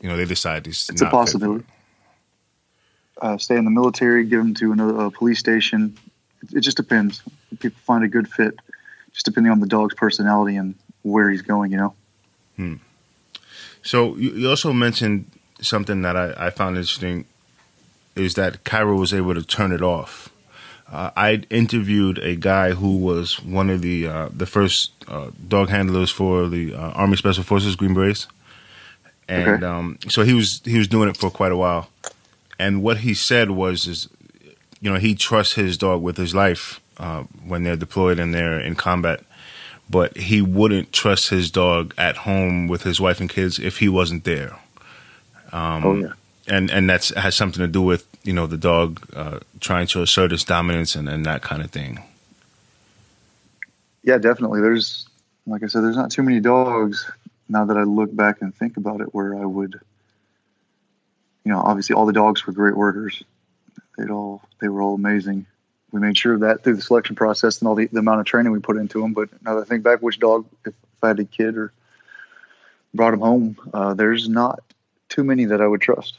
[0.00, 1.66] you know they decide it's, it's a possibility
[3.20, 5.96] uh, stay in the military give them to another uh, police station
[6.42, 7.22] it, it, just depends
[7.58, 8.54] people find a good fit
[9.12, 11.94] just depending on the dog's personality and where he's going you know
[12.56, 12.74] hmm.
[13.82, 15.30] so you, you also mentioned
[15.60, 17.24] something that I, I found interesting
[18.16, 20.30] is that Cairo was able to turn it off
[20.92, 25.68] uh, I interviewed a guy who was one of the uh, the first uh, dog
[25.68, 28.26] handlers for the uh, Army Special Forces Green Berets,
[29.28, 29.64] and okay.
[29.64, 31.88] um, so he was he was doing it for quite a while.
[32.60, 34.08] And what he said was, is
[34.80, 38.60] you know he trusts his dog with his life uh, when they're deployed and they're
[38.60, 39.24] in combat,
[39.88, 43.88] but he wouldn't trust his dog at home with his wife and kids if he
[43.88, 44.58] wasn't there.
[45.52, 46.12] Um, oh yeah
[46.50, 50.02] and and that's has something to do with you know the dog uh, trying to
[50.02, 52.02] assert its dominance and, and that kind of thing.
[54.02, 54.60] Yeah, definitely.
[54.60, 55.08] There's
[55.46, 57.10] like I said, there's not too many dogs
[57.48, 59.80] now that I look back and think about it where I would,
[61.44, 63.22] you know, obviously all the dogs were great workers.
[63.96, 65.46] They'd all they were all amazing.
[65.92, 68.26] We made sure of that through the selection process and all the, the amount of
[68.26, 69.12] training we put into them.
[69.12, 71.72] But now that I think back, which dog, if, if I had a kid or
[72.94, 74.60] brought him home, uh, there's not
[75.08, 76.18] too many that I would trust.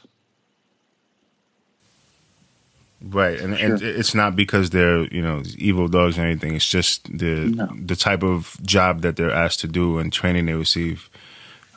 [3.04, 3.72] Right, and, sure.
[3.72, 6.54] and it's not because they're you know evil dogs or anything.
[6.54, 7.68] It's just the no.
[7.74, 11.10] the type of job that they're asked to do and training they receive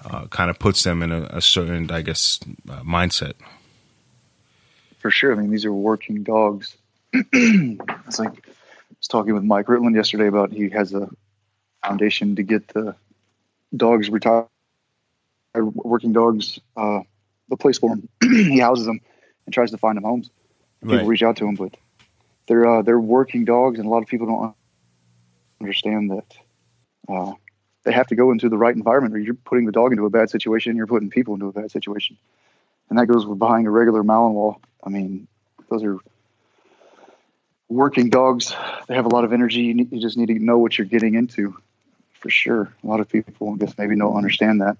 [0.06, 2.40] uh, kind of puts them in a, a certain, I guess,
[2.70, 3.34] uh, mindset.
[5.00, 6.76] For sure, I mean these are working dogs.
[7.14, 11.10] it's like I was talking with Mike Ritland yesterday about he has a
[11.84, 12.96] foundation to get the
[13.76, 14.48] dogs retired,
[15.54, 17.02] working dogs, uh,
[17.50, 18.10] the place for them.
[18.22, 19.02] he houses them
[19.46, 20.30] and tries to find them homes
[20.86, 21.08] people right.
[21.08, 21.76] reach out to him, but
[22.48, 24.56] they're uh, they're working dogs, and a lot of people don't
[25.60, 26.38] understand that
[27.10, 27.34] uh,
[27.86, 30.10] they have to go into the right environment, or you're putting the dog into a
[30.10, 32.18] bad situation, and you're putting people into a bad situation,
[32.90, 34.58] and that goes with buying a regular Malinois.
[34.84, 35.28] I mean,
[35.70, 35.98] those are
[37.70, 38.54] working dogs.
[38.88, 39.62] They have a lot of energy.
[39.62, 41.58] You, need, you just need to know what you're getting into,
[42.14, 42.74] for sure.
[42.84, 44.78] A lot of people, I guess, maybe don't understand that.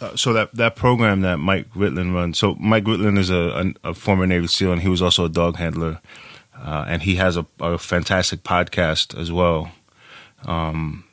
[0.00, 2.36] Uh, so that that program that Mike Ritland runs.
[2.36, 5.28] So Mike Ritland is a, a, a former Navy SEAL, and he was also a
[5.28, 6.00] dog handler,
[6.58, 9.70] uh, and he has a, a, fantastic podcast as well.
[10.46, 11.04] Um,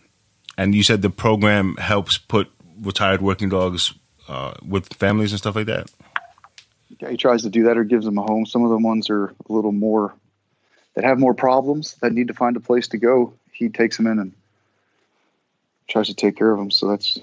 [0.58, 2.50] and you said the program helps put
[2.82, 3.94] retired working dogs
[4.28, 5.90] uh, with families and stuff like that.
[7.00, 8.46] Yeah, he tries to do that or gives them a home.
[8.46, 10.14] Some of the ones are a little more
[10.96, 13.34] that have more problems that need to find a place to go.
[13.52, 14.34] He takes them in and
[15.88, 16.72] tries to take care of them.
[16.72, 17.18] So that's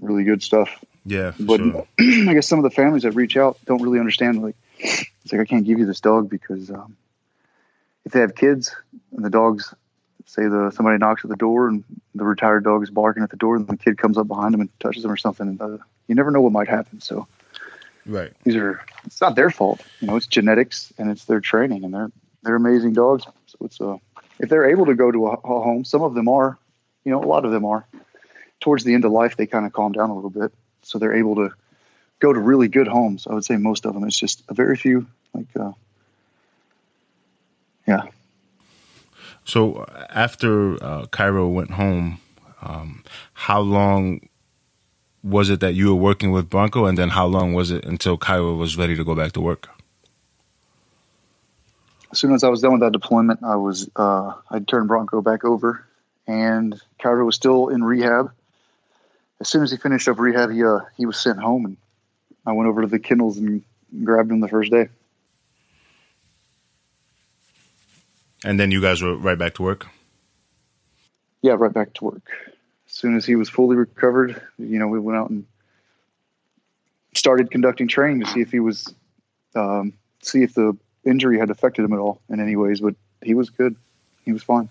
[0.00, 0.84] really good stuff.
[1.04, 1.86] Yeah, but sure.
[2.00, 4.42] I guess some of the families that reach out don't really understand.
[4.42, 6.96] Like, it's like I can't give you this dog because um,
[8.04, 8.74] if they have kids
[9.12, 9.74] and the dogs
[10.26, 13.36] say the somebody knocks at the door and the retired dog is barking at the
[13.36, 15.78] door and the kid comes up behind them and touches them or something, and, uh,
[16.06, 17.00] you never know what might happen.
[17.00, 17.26] So,
[18.06, 19.80] right, these are it's not their fault.
[20.00, 22.10] You know, it's genetics and it's their training, and they're
[22.42, 23.24] they're amazing dogs.
[23.46, 23.96] So it's uh,
[24.38, 26.58] if they're able to go to a, a home, some of them are,
[27.04, 27.86] you know, a lot of them are.
[28.60, 30.52] Towards the end of life, they kind of calm down a little bit
[30.82, 31.52] so they're able to
[32.18, 33.26] go to really good homes.
[33.26, 34.04] I would say most of them.
[34.04, 35.72] It's just a very few, like, uh,
[37.86, 38.02] yeah.
[39.50, 42.20] So after uh, Cairo went home,
[42.62, 44.28] um, how long
[45.22, 48.16] was it that you were working with Bronco, and then how long was it until
[48.16, 49.68] Cairo was ready to go back to work?
[52.12, 55.20] As soon as I was done with that deployment, I was uh, I turned Bronco
[55.20, 55.84] back over,
[56.26, 58.32] and Cairo was still in rehab
[59.40, 61.76] as soon as he finished up rehab, he uh, he was sent home, and
[62.46, 63.62] I went over to the kennels and
[64.04, 64.88] grabbed him the first day.
[68.44, 69.86] And then you guys were right back to work.
[71.42, 72.22] Yeah, right back to work.
[72.88, 75.44] As soon as he was fully recovered, you know, we went out and
[77.14, 78.92] started conducting training to see if he was,
[79.54, 82.80] um, see if the injury had affected him at all in any ways.
[82.80, 83.76] But he was good.
[84.24, 84.68] He was fine.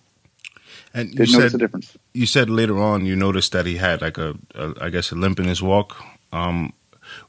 [0.94, 1.98] And you Didn't said notice the difference.
[2.14, 5.16] you said later on you noticed that he had like a, a I guess a
[5.16, 5.96] limp in his walk.
[6.32, 6.74] Um,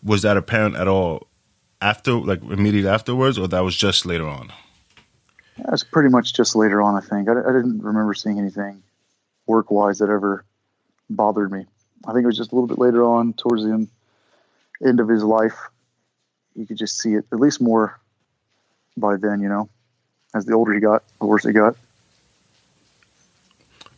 [0.02, 1.26] was that apparent at all
[1.80, 4.52] after, like immediately afterwards, or that was just later on?
[5.64, 6.96] That was pretty much just later on.
[6.96, 8.82] I think I, I didn't remember seeing anything
[9.46, 10.44] work wise that ever
[11.08, 11.66] bothered me.
[12.06, 13.88] I think it was just a little bit later on, towards the end,
[14.84, 15.58] end of his life.
[16.54, 17.98] You could just see it, at least more
[18.96, 19.40] by then.
[19.40, 19.68] You know,
[20.34, 21.76] as the older he got, the worse he got.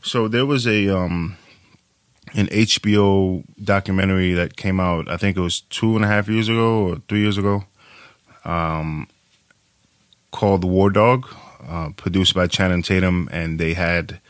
[0.03, 1.37] So there was a um,
[2.35, 5.09] an HBO documentary that came out.
[5.09, 7.64] I think it was two and a half years ago or three years ago,
[8.44, 9.07] um,
[10.33, 11.29] called War Dog,
[11.66, 14.20] uh, produced by Channing Tatum, and they had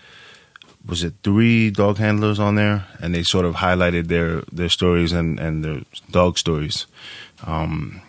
[0.84, 5.12] was it three dog handlers on there, and they sort of highlighted their their stories
[5.12, 6.86] and and their dog stories.
[7.46, 8.02] Um,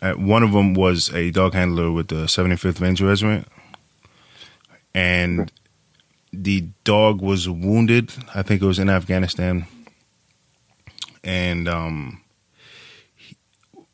[0.00, 3.48] one of them was a dog handler with the 75th Ranger Regiment,
[4.94, 5.50] and
[6.32, 8.12] the dog was wounded.
[8.34, 9.66] I think it was in Afghanistan,
[11.24, 12.22] and um,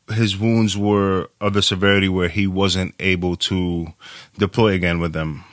[0.09, 3.87] his wounds were of the severity where he wasn't able to
[4.37, 5.43] deploy again with them.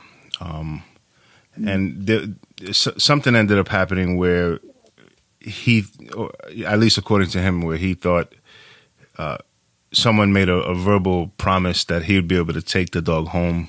[0.40, 0.82] Um,
[1.56, 2.38] and
[2.72, 4.60] something ended up happening where
[5.40, 5.84] he,
[6.66, 8.34] at least according to him, where he thought
[9.18, 9.38] uh,
[9.92, 13.28] someone made a, a verbal promise that he would be able to take the dog
[13.28, 13.68] home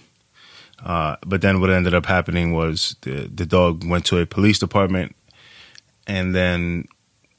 [0.83, 4.59] uh, but then what ended up happening was the the dog went to a police
[4.59, 5.15] department,
[6.07, 6.87] and then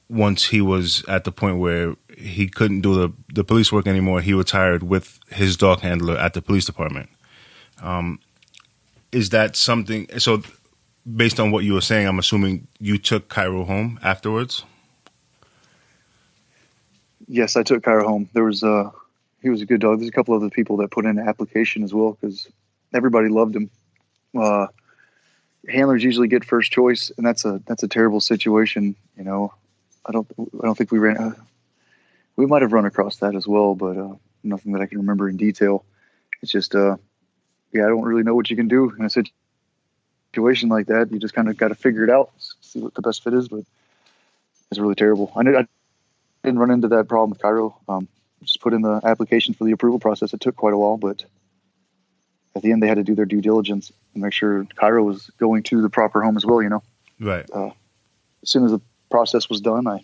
[0.09, 4.21] once he was at the point where he couldn't do the the police work anymore,
[4.21, 7.09] he retired with his dog handler at the police department.
[7.83, 8.21] Um,
[9.11, 10.09] is that something?
[10.19, 10.43] So,
[11.17, 14.65] based on what you were saying, I'm assuming you took Cairo home afterwards.
[17.29, 18.29] Yes, I took Cairo home.
[18.33, 18.91] There was a uh,
[19.43, 19.99] he was a good dog.
[19.99, 22.49] There's a couple other people that put in an application as well because
[22.95, 23.71] everybody loved him.
[24.37, 24.69] Uh,
[25.69, 28.95] handlers usually get first choice, and that's a that's a terrible situation.
[29.17, 29.53] You know,
[30.07, 31.37] I don't I don't think we ran.
[32.43, 35.29] We might have run across that as well, but uh, nothing that I can remember
[35.29, 35.85] in detail.
[36.43, 36.97] It's just, uh,
[37.73, 41.13] yeah, I don't really know what you can do in a situation like that.
[41.13, 43.47] You just kind of got to figure it out, see what the best fit is.
[43.47, 43.63] But
[44.73, 45.31] it's really terrible.
[45.37, 45.67] I, I
[46.43, 47.79] didn't run into that problem with Cairo.
[47.89, 48.09] Um,
[48.43, 50.35] just put in the application for the approval process.
[50.35, 51.25] It took quite a while, but
[52.57, 55.31] at the end they had to do their due diligence and make sure Cairo was
[55.39, 56.61] going to the proper home as well.
[56.61, 56.83] You know,
[57.21, 57.49] right.
[57.55, 57.71] Uh,
[58.43, 58.81] as soon as the
[59.13, 60.03] process was done, I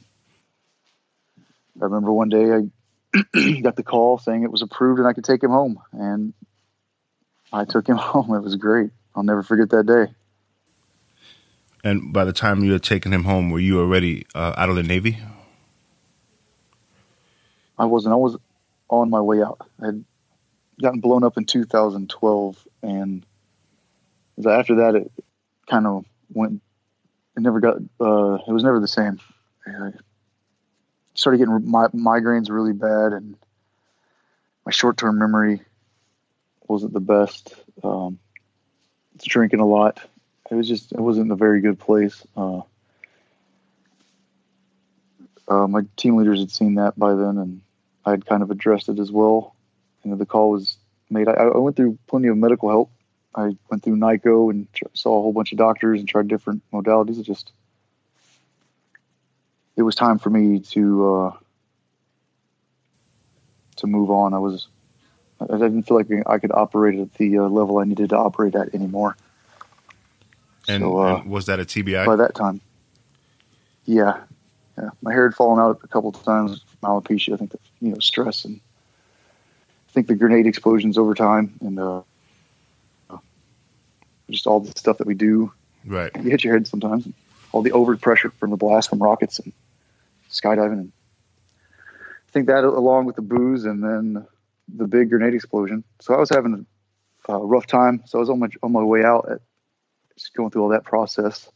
[1.81, 5.25] I remember one day I got the call saying it was approved and I could
[5.25, 6.35] take him home, and
[7.53, 8.35] I took him home.
[8.35, 8.91] It was great.
[9.15, 10.13] I'll never forget that day.
[11.85, 14.77] And by the time you had taken him home, were you already uh, out of
[14.77, 15.19] the Navy?
[17.79, 18.13] I wasn't.
[18.13, 18.37] I was
[18.89, 19.59] on my way out.
[19.81, 20.05] I had
[20.81, 23.25] gotten blown up in 2012, and
[24.47, 25.13] after that, it
[25.69, 26.61] kind of went.
[27.37, 27.77] It never got.
[28.01, 29.21] Uh, it was never the same.
[29.67, 29.93] I
[31.19, 33.37] started getting mi- migraines really bad, and
[34.65, 35.61] my short-term memory
[36.69, 37.55] wasn't the best.
[37.83, 38.21] Um,
[39.19, 39.99] drinking a lot.
[40.49, 40.93] It was just.
[40.93, 42.25] It wasn't a very good place.
[42.37, 42.61] Uh,
[45.49, 47.61] uh, my team leaders had seen that by then, and
[48.05, 49.57] I had kind of addressed it as well.
[50.05, 50.77] You know, the call was
[51.11, 51.29] made.
[51.29, 52.91] I, I went through plenty of medical help.
[53.35, 57.19] I went through NICoE and saw a whole bunch of doctors and tried different modalities.
[57.19, 57.51] It just,
[59.79, 61.33] it was time for me to uh,
[63.77, 64.35] to move on.
[64.35, 64.67] I was,
[65.41, 68.57] I didn't feel like I could operate at the uh, level I needed to operate
[68.57, 69.17] at anymore.
[70.67, 72.05] And, So, uh, and was that a TBI?
[72.05, 72.61] By that time,
[73.85, 74.19] yeah,
[74.77, 77.35] yeah, my hair had fallen out a couple of times from alopecia.
[77.35, 78.61] I think the, you know stress and
[79.89, 82.03] I think the grenade explosions over time and uh,
[84.29, 85.53] just all the stuff that we do.
[85.87, 86.11] right.
[86.17, 87.09] You hit your head sometimes.
[87.53, 89.53] All the overpressure from the blast from rockets and
[90.31, 90.93] skydiving, and
[92.29, 94.27] I think that along with the booze and then
[94.69, 95.85] the big grenade explosion.
[96.01, 96.67] So I was having
[97.29, 98.03] a rough time.
[98.07, 99.41] So I was on my on my way out at
[100.17, 101.51] just going through all that process.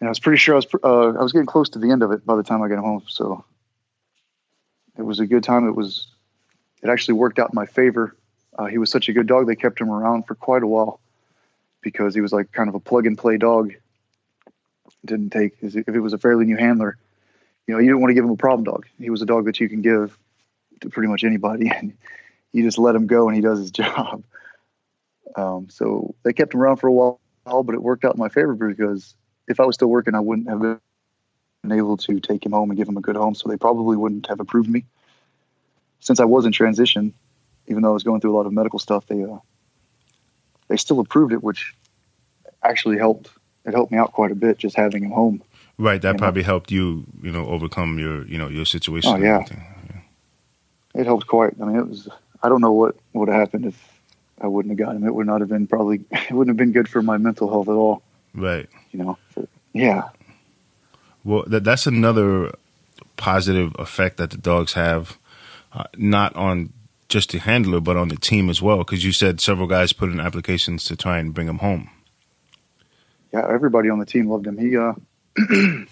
[0.00, 2.02] And I was pretty sure I was uh, I was getting close to the end
[2.02, 3.04] of it by the time I got home.
[3.08, 3.44] So
[4.98, 5.66] it was a good time.
[5.66, 6.08] It was
[6.82, 8.16] it actually worked out in my favor.
[8.58, 11.00] Uh, he was such a good dog; they kept him around for quite a while
[11.80, 13.72] because he was like kind of a plug and play dog.
[15.04, 16.96] Didn't take if it was a fairly new handler,
[17.66, 18.86] you know, you didn't want to give him a problem dog.
[18.98, 20.16] He was a dog that you can give
[20.80, 21.96] to pretty much anybody, and
[22.52, 24.22] you just let him go and he does his job.
[25.34, 28.28] Um, so they kept him around for a while, but it worked out in my
[28.28, 29.14] favor because
[29.48, 32.76] if I was still working, I wouldn't have been able to take him home and
[32.76, 33.34] give him a good home.
[33.34, 34.84] So they probably wouldn't have approved me.
[36.00, 37.14] Since I was in transition,
[37.68, 39.38] even though I was going through a lot of medical stuff, they uh,
[40.68, 41.74] they still approved it, which
[42.62, 43.30] actually helped.
[43.64, 45.42] It helped me out quite a bit just having him home.
[45.78, 46.00] Right.
[46.02, 46.18] That You know.
[46.18, 49.10] probably helped you, you know, overcome your, you know, your situation.
[49.10, 49.44] Oh, and yeah.
[50.94, 51.54] It helped quite.
[51.60, 52.08] I mean, it was.
[52.42, 54.00] I don't know what would have happened if
[54.40, 55.04] I wouldn't have got him.
[55.06, 56.04] It would not have been probably.
[56.12, 58.02] It wouldn't have been good for my mental health at all.
[58.34, 58.68] Right.
[58.90, 59.18] You know.
[59.30, 60.08] For, yeah.
[61.24, 62.52] Well, that that's another
[63.16, 65.18] positive effect that the dogs have,
[65.72, 66.72] uh, not on
[67.08, 68.78] just the handler, but on the team as well.
[68.78, 71.88] Because you said several guys put in applications to try and bring him home.
[73.32, 74.58] Yeah, everybody on the team loved him.
[74.58, 74.92] He, uh,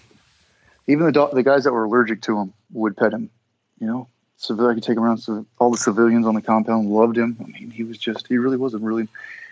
[0.87, 3.29] even the do- the guys that were allergic to him would pet him.
[3.79, 5.17] You know, so I could take him around.
[5.17, 7.37] So all the civilians on the compound loved him.
[7.39, 9.07] I mean, he was just he really was a really.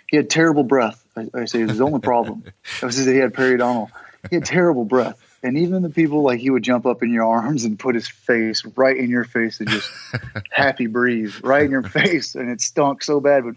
[0.08, 1.04] He had terrible breath.
[1.15, 2.43] I, I say it was his only problem.
[2.80, 3.89] That was that he had periodontal.
[4.30, 7.25] He had terrible breath, and even the people like he would jump up in your
[7.25, 9.89] arms and put his face right in your face and just
[10.52, 13.43] happy breathe right in your face, and it stunk so bad.
[13.43, 13.56] But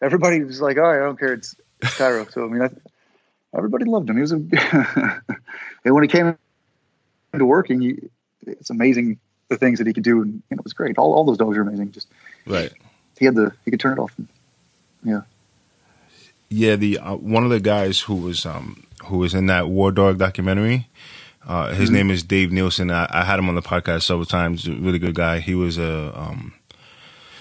[0.00, 1.34] everybody was like, "All right, I don't care.
[1.34, 2.70] It's, it's Cairo." So I mean, I,
[3.56, 4.16] everybody loved him.
[4.16, 4.36] He was a,
[5.84, 6.36] and when he came
[7.32, 7.98] into working, he,
[8.46, 10.98] it's amazing the things that he could do, and you know, it was great.
[10.98, 11.92] All, all those dogs are amazing.
[11.92, 12.08] Just
[12.46, 12.72] Right.
[13.18, 14.12] he had the he could turn it off.
[14.18, 14.28] And,
[15.04, 15.20] Yeah,
[16.48, 16.76] Yeah.
[16.76, 20.18] The uh, one of the guys who was um who was in that War Dog
[20.18, 20.88] documentary.
[21.46, 22.90] Uh, his name is Dave Nielsen.
[22.90, 24.66] I, I had him on the podcast several times.
[24.66, 25.38] A really good guy.
[25.38, 26.54] He was a um,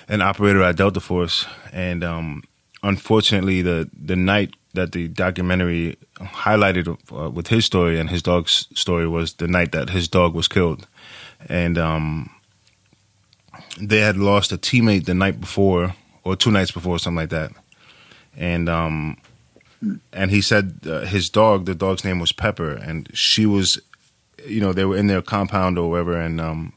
[0.08, 2.44] an operator at Delta Force, and um,
[2.84, 8.68] unfortunately, the the night that the documentary highlighted uh, with his story and his dog's
[8.74, 10.88] story was the night that his dog was killed,
[11.50, 12.30] and um,
[13.80, 17.52] they had lost a teammate the night before or two nights before, something like that,
[18.38, 19.18] and um,
[20.14, 23.80] and he said uh, his dog, the dog's name was Pepper, and she was,
[24.46, 26.74] you know, they were in their compound or wherever, and um,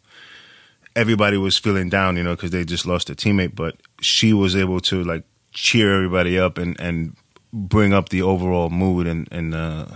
[0.97, 4.57] everybody was feeling down, you know, because they just lost a teammate, but she was
[4.57, 7.17] able to like cheer everybody up and and
[7.53, 9.87] bring up the overall mood and and uh,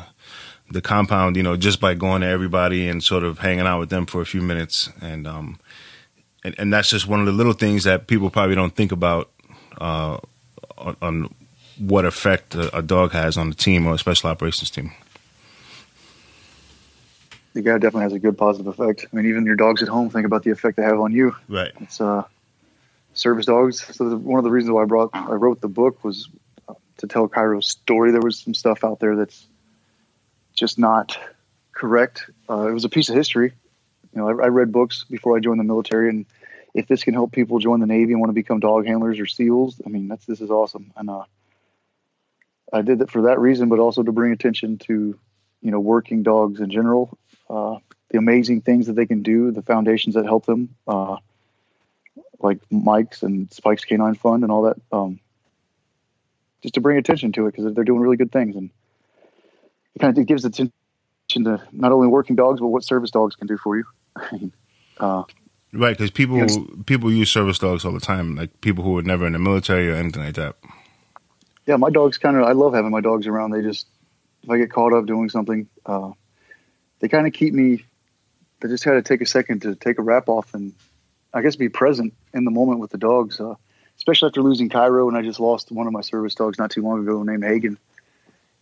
[0.70, 3.90] the compound, you know, just by going to everybody and sort of hanging out with
[3.90, 5.58] them for a few minutes, and um,
[6.44, 9.30] and, and that's just one of the little things that people probably don't think about
[9.80, 10.18] uh,
[10.78, 11.34] on, on
[11.78, 14.92] what effect a, a dog has on the team or a special operations team.
[17.54, 19.06] the guy definitely has a good positive effect.
[19.12, 21.36] I mean, even your dogs at home think about the effect they have on you.
[21.48, 21.72] Right.
[21.80, 22.24] It's uh,
[23.14, 23.84] service dogs.
[23.94, 26.28] So the, one of the reasons why I brought I wrote the book was
[27.02, 28.12] to tell Cairo's story.
[28.12, 29.46] There was some stuff out there that's
[30.54, 31.18] just not
[31.72, 32.30] correct.
[32.48, 33.52] Uh, it was a piece of history.
[34.14, 36.26] You know, I, I read books before I joined the military, and
[36.74, 39.26] if this can help people join the Navy and want to become dog handlers or
[39.26, 40.92] SEALs, I mean, that's this is awesome.
[40.96, 41.24] And uh,
[42.72, 45.18] I did it for that reason, but also to bring attention to,
[45.60, 47.18] you know, working dogs in general,
[47.50, 47.76] uh,
[48.10, 51.16] the amazing things that they can do, the foundations that help them, uh,
[52.38, 55.18] like Mike's and Spike's K9 Fund and all that, um,
[56.62, 58.70] just to bring attention to it because they're doing really good things and
[59.94, 60.72] it kind of gives attention
[61.30, 63.84] to not only working dogs but what service dogs can do for you.
[65.00, 65.24] uh,
[65.72, 68.92] right, because people you know, people use service dogs all the time, like people who
[68.92, 70.56] were never in the military or anything like that.
[71.66, 72.44] Yeah, my dogs kind of.
[72.44, 73.52] I love having my dogs around.
[73.52, 73.86] They just
[74.42, 76.10] if I get caught up doing something, uh,
[76.98, 77.84] they kind of keep me.
[78.62, 80.72] I just had to take a second to take a wrap off and
[81.34, 83.40] I guess be present in the moment with the dogs.
[83.40, 83.54] Uh,
[84.02, 86.82] especially after losing Cairo, and I just lost one of my service dogs not too
[86.82, 87.78] long ago named Hagen.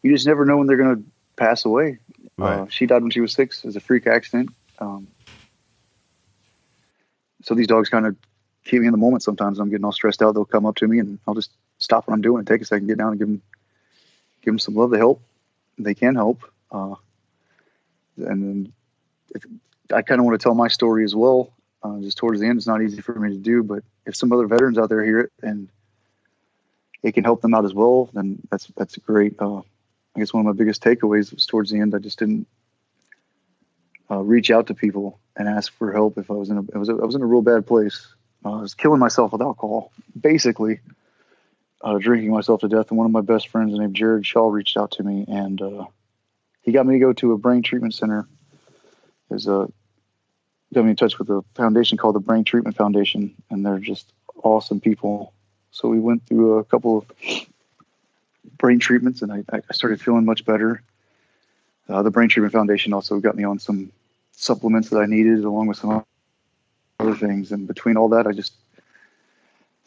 [0.02, 1.02] You just never know when they're going to
[1.36, 1.98] pass away.
[2.36, 2.58] Right.
[2.58, 3.64] Uh, she died when she was six.
[3.64, 4.50] It was a freak accident.
[4.80, 5.08] Um,
[7.42, 8.16] so these dogs kind of
[8.66, 9.22] keep me in the moment.
[9.22, 10.34] Sometimes I'm getting all stressed out.
[10.34, 12.66] They'll come up to me, and I'll just stop what I'm doing and take a
[12.66, 13.42] second, get down, and give them
[14.42, 15.22] give them some love to help.
[15.78, 16.42] They can help.
[16.70, 16.96] Uh,
[18.18, 18.72] and then
[19.34, 19.46] if,
[19.90, 21.50] I kind of want to tell my story as well.
[21.82, 24.32] Uh, just towards the end, it's not easy for me to do, but if some
[24.32, 25.68] other veterans out there hear it and
[27.02, 29.34] it can help them out as well, then that's that's great.
[29.38, 29.58] Uh,
[30.14, 31.94] I guess one of my biggest takeaways was towards the end.
[31.94, 32.46] I just didn't
[34.10, 36.78] uh, reach out to people and ask for help if I was in a I
[36.78, 38.06] was, I was in a real bad place.
[38.44, 40.80] Uh, I was killing myself with alcohol, basically
[41.82, 42.90] uh, drinking myself to death.
[42.90, 45.84] And one of my best friends named Jared Shaw reached out to me, and uh,
[46.62, 48.26] he got me to go to a brain treatment center.
[49.28, 49.68] There's a
[50.72, 54.12] got me in touch with a foundation called the Brain Treatment Foundation, and they're just
[54.42, 55.32] awesome people.
[55.72, 57.46] So we went through a couple of
[58.58, 60.82] brain treatments, and I, I started feeling much better.
[61.88, 63.90] Uh, the Brain Treatment Foundation also got me on some
[64.32, 66.04] supplements that I needed, along with some
[67.00, 67.52] other things.
[67.52, 68.52] And between all that, I just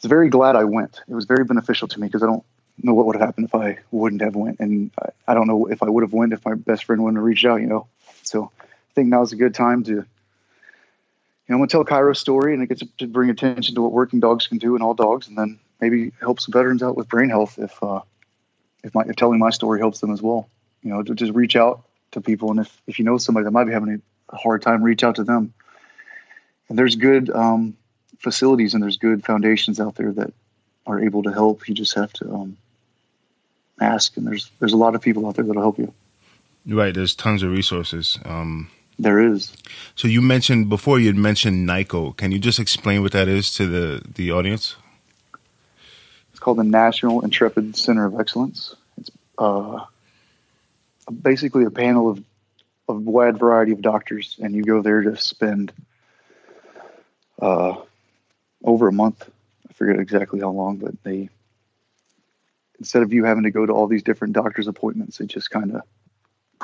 [0.02, 1.00] was very glad I went.
[1.08, 2.44] It was very beneficial to me because I don't
[2.82, 5.66] know what would have happened if I wouldn't have went, and I, I don't know
[5.66, 7.60] if I would have went if my best friend wouldn't have reached out.
[7.60, 7.86] You know,
[8.22, 10.04] so I think now is a good time to
[11.48, 13.92] know, I'm going to tell Cairo's story and it gets to bring attention to what
[13.92, 17.08] working dogs can do and all dogs, and then maybe help some veterans out with
[17.08, 18.00] brain health if uh,
[18.82, 20.48] if, my, if telling my story helps them as well.
[20.82, 23.50] You know, to just reach out to people, and if if you know somebody that
[23.50, 25.52] might be having a hard time, reach out to them.
[26.68, 27.76] And there's good um,
[28.18, 30.32] facilities and there's good foundations out there that
[30.86, 31.68] are able to help.
[31.68, 32.56] You just have to um,
[33.80, 35.92] ask, and there's there's a lot of people out there that'll help you.
[36.66, 36.94] Right.
[36.94, 38.18] There's tons of resources.
[38.24, 39.52] Um, there is.
[39.94, 42.16] So you mentioned before you had mentioned NICoE.
[42.16, 44.76] Can you just explain what that is to the the audience?
[46.30, 48.74] It's called the National Intrepid Center of Excellence.
[48.98, 49.84] It's uh,
[51.22, 52.24] basically a panel of
[52.88, 55.72] a wide variety of doctors, and you go there to spend
[57.40, 57.76] uh,
[58.62, 59.28] over a month.
[59.68, 61.30] I forget exactly how long, but they
[62.78, 65.74] instead of you having to go to all these different doctor's appointments, it just kind
[65.74, 65.82] of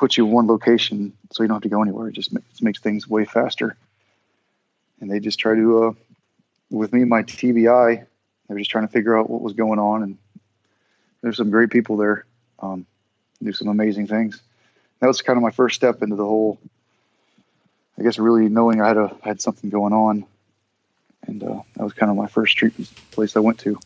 [0.01, 2.09] puts you in one location so you don't have to go anywhere.
[2.09, 3.77] It just makes, makes things way faster.
[4.99, 5.93] And they just try to, uh,
[6.71, 8.07] with me, my TBI,
[8.49, 10.03] they were just trying to figure out what was going on.
[10.03, 10.19] And
[11.21, 12.25] there's some great people there,
[12.61, 12.87] um,
[13.43, 14.41] do some amazing things.
[15.01, 16.59] That was kind of my first step into the whole,
[17.99, 20.25] I guess, really knowing I had a had something going on.
[21.27, 23.79] And uh, that was kind of my first treatment place I went to.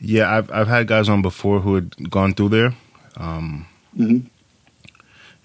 [0.00, 2.74] Yeah, I've I've had guys on before who had gone through there.
[3.16, 3.66] Um,
[3.96, 4.26] Mm-hmm.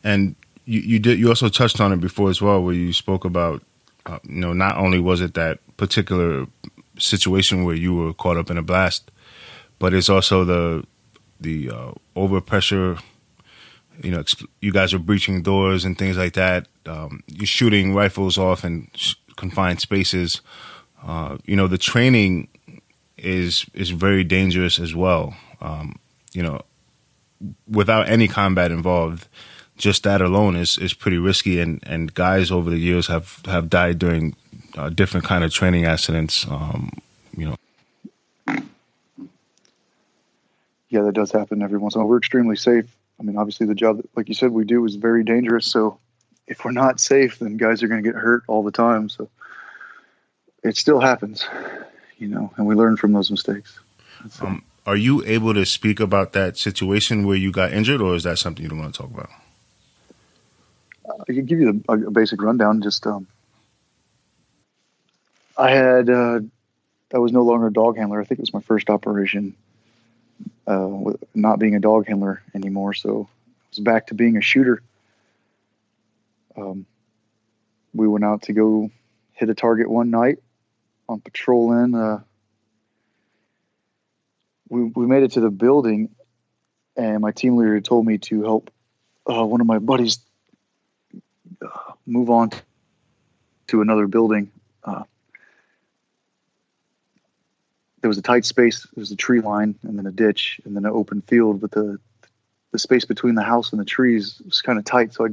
[0.04, 0.36] And
[0.66, 1.20] you, you did.
[1.20, 3.64] You also touched on it before as well, where you spoke about,
[4.06, 6.46] uh, you know, not only was it that particular
[6.98, 9.12] situation where you were caught up in a blast,
[9.80, 10.86] but it's also the
[11.40, 13.02] the uh, overpressure.
[14.02, 14.24] You know,
[14.62, 16.68] you guys are breaching doors and things like that.
[16.86, 18.90] Um, you're shooting rifles off in
[19.36, 20.42] confined spaces.
[21.04, 22.48] Uh, you know, the training
[23.18, 25.36] is is very dangerous as well.
[25.62, 26.00] Um,
[26.32, 26.62] you know,
[27.68, 29.28] without any combat involved,
[29.78, 31.60] just that alone is is pretty risky.
[31.60, 34.36] And and guys over the years have have died during
[34.78, 36.46] uh, different kind of training accidents.
[36.50, 36.92] Um,
[37.36, 37.56] you know.
[40.90, 42.10] Yeah, that does happen every once in a while.
[42.10, 42.86] We're extremely safe.
[43.20, 45.68] I mean, obviously, the job, that, like you said, we do is very dangerous.
[45.68, 46.00] So,
[46.48, 49.08] if we're not safe, then guys are going to get hurt all the time.
[49.10, 49.30] So,
[50.64, 51.48] it still happens,
[52.18, 53.80] you know, and we learn from those mistakes.
[54.42, 58.24] Um, are you able to speak about that situation where you got injured, or is
[58.24, 59.30] that something you don't want to talk about?
[61.28, 62.82] I can give you a, a basic rundown.
[62.82, 63.28] Just um,
[65.58, 66.40] I had uh,
[67.14, 68.22] I was no longer a dog handler.
[68.22, 69.56] I think it was my first operation,
[70.68, 70.90] uh,
[71.34, 72.94] not being a dog handler anymore.
[72.94, 74.82] So I was back to being a shooter.
[76.56, 76.86] Um,
[77.94, 78.92] we went out to go
[79.34, 80.40] hit a target one night
[81.08, 81.96] on patrol in.
[81.96, 82.22] Uh,
[84.70, 86.10] we we made it to the building,
[86.96, 88.72] and my team leader told me to help
[89.30, 90.20] uh, one of my buddies
[91.62, 92.52] uh, move on
[93.68, 94.52] to another building.
[94.84, 95.04] Uh,
[98.02, 98.88] there was a tight space.
[98.96, 101.62] There was a tree line, and then a ditch, and then an open field.
[101.62, 102.00] But the
[102.72, 105.30] the space between the house and the trees was kind of tight, so I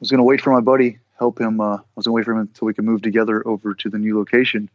[0.00, 1.60] was going to wait for my buddy, help him.
[1.60, 3.90] Uh, I was going to wait for him until we could move together over to
[3.90, 4.70] the new location.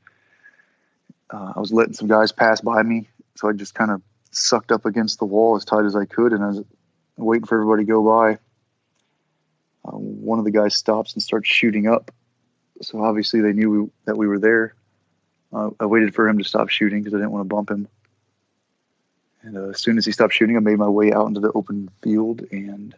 [1.32, 4.72] Uh, I was letting some guys pass by me, so I just kind of sucked
[4.72, 6.64] up against the wall as tight as I could, and I was
[7.18, 8.40] waiting for everybody to go by.
[9.86, 12.12] Uh, one of the guys stops and starts shooting up,
[12.82, 14.76] so obviously they knew we, that we were there.
[15.54, 17.88] Uh, I waited for him to stop shooting because I didn't want to bump him.
[19.44, 21.52] And uh, as soon as he stopped shooting, I made my way out into the
[21.54, 22.96] open field and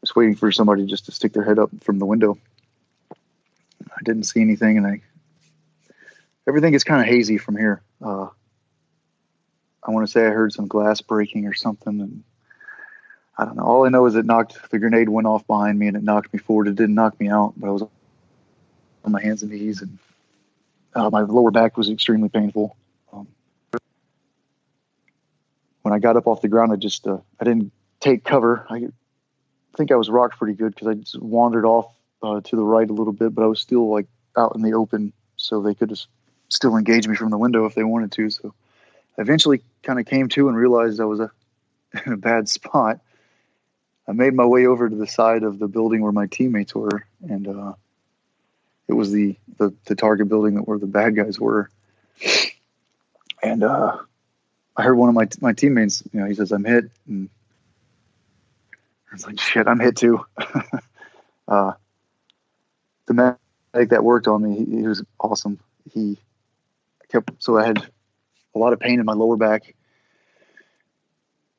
[0.00, 2.36] was waiting for somebody just to stick their head up from the window.
[3.12, 5.00] I didn't see anything, and I
[6.46, 7.82] everything is kind of hazy from here.
[8.02, 8.28] Uh,
[9.82, 12.24] I want to say I heard some glass breaking or something, and
[13.36, 13.64] I don't know.
[13.64, 16.32] All I know is it knocked the grenade went off behind me and it knocked
[16.32, 16.68] me forward.
[16.68, 19.98] It didn't knock me out, but I was on my hands and knees, and
[20.94, 22.76] uh, my lower back was extremely painful.
[23.12, 23.28] Um,
[25.82, 28.66] when I got up off the ground, I just uh, I didn't take cover.
[28.70, 28.88] I
[29.76, 31.92] think I was rocked pretty good because I just wandered off
[32.22, 34.72] uh, to the right a little bit, but I was still like out in the
[34.72, 36.08] open, so they could just
[36.48, 38.30] still engage me from the window if they wanted to.
[38.30, 38.54] So
[39.18, 41.30] I eventually kind of came to and realized I was a,
[42.06, 43.00] in a bad spot.
[44.08, 47.06] I made my way over to the side of the building where my teammates were,
[47.28, 47.72] and uh,
[48.88, 51.70] it was the, the, the target building that where the bad guys were.
[53.42, 53.98] And uh,
[54.76, 57.30] I heard one of my my teammates, you know, he says, "I'm hit," and
[59.10, 60.26] I was like, "Shit, I'm hit too."
[61.48, 61.72] uh,
[63.06, 65.60] the medic that worked on me, he, he was awesome.
[65.92, 66.18] He
[67.14, 67.78] kept so I had
[68.54, 69.74] a lot of pain in my lower back.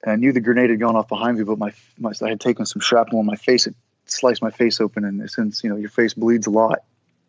[0.03, 2.39] And I knew the grenade had gone off behind me, but my, my I had
[2.39, 3.67] taken some shrapnel on my face.
[3.67, 3.75] It
[4.05, 6.79] sliced my face open, and since you know your face bleeds a lot,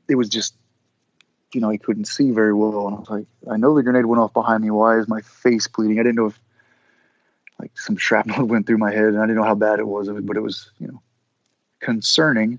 [0.09, 0.55] it was just
[1.53, 2.87] you know I couldn't see very well.
[2.89, 4.70] And I was like, I know the grenade went off behind me.
[4.70, 5.99] Why is my face bleeding?
[5.99, 6.39] I didn't know if
[7.59, 10.09] like some shrapnel went through my head, and I didn't know how bad it was,
[10.09, 11.01] but it was you know
[11.81, 12.59] concerning.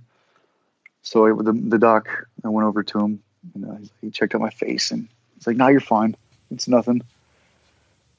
[1.03, 2.09] So I, the the doc,
[2.43, 5.07] I went over to him, and he checked out my face, and
[5.37, 6.15] he's like, "Now nah, you're fine."
[6.51, 7.01] It's nothing.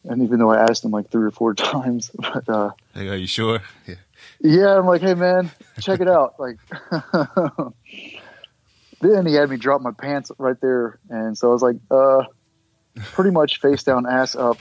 [0.04, 3.16] And even though I asked him like three or four times, but uh, hey, are
[3.16, 3.60] you sure?
[3.86, 3.94] Yeah.
[4.40, 5.48] Yeah, I'm like, hey man,
[5.80, 6.40] check it out.
[6.40, 6.58] Like,
[9.00, 12.24] then he had me drop my pants right there, and so I was like, uh,
[13.12, 14.58] pretty much face down, ass up,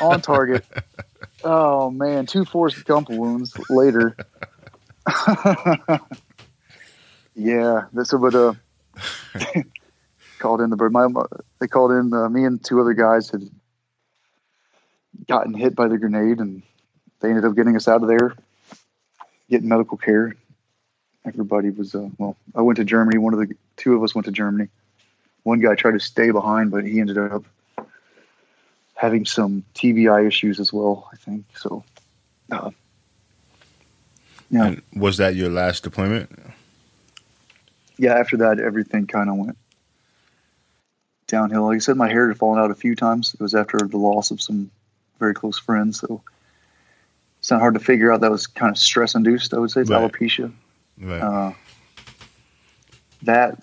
[0.00, 0.66] on target.
[1.44, 4.16] oh man, two Forrest Gump wounds later.
[7.36, 8.54] yeah, this but uh,
[10.46, 10.92] called in the bird.
[10.92, 11.08] My
[11.58, 13.42] they called in uh, me and two other guys had
[15.26, 16.62] gotten hit by the grenade, and
[17.18, 18.32] they ended up getting us out of there,
[19.50, 20.36] getting medical care.
[21.24, 22.36] Everybody was uh, well.
[22.54, 23.18] I went to Germany.
[23.18, 24.68] One of the two of us went to Germany.
[25.42, 27.44] One guy tried to stay behind, but he ended up
[28.94, 31.10] having some TBI issues as well.
[31.12, 31.82] I think so.
[32.52, 32.70] Uh,
[34.48, 34.66] yeah.
[34.66, 36.30] And was that your last deployment?
[37.98, 38.14] Yeah.
[38.14, 39.58] After that, everything kind of went
[41.26, 41.66] downhill.
[41.66, 43.34] Like I said, my hair had fallen out a few times.
[43.34, 44.70] It was after the loss of some
[45.18, 46.22] very close friends, so
[47.38, 49.54] it's not hard to figure out that was kind of stress induced.
[49.54, 50.10] I would say it's right.
[50.10, 50.52] alopecia.
[50.98, 51.20] Right.
[51.20, 51.52] Uh,
[53.22, 53.62] that,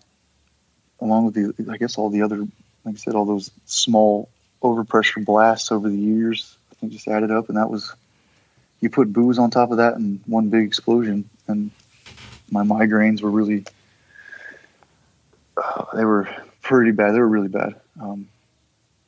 [0.99, 2.39] along with the, I guess all the other,
[2.86, 4.30] like I said, all those small
[4.61, 7.93] overpressure blasts over the years, I think just added up, and that was
[8.80, 11.72] you put booze on top of that and one big explosion, and
[12.51, 13.66] my migraines were really
[15.57, 16.28] uh, they were
[16.64, 17.14] pretty bad.
[17.14, 17.76] They were really bad.
[18.01, 18.28] Um,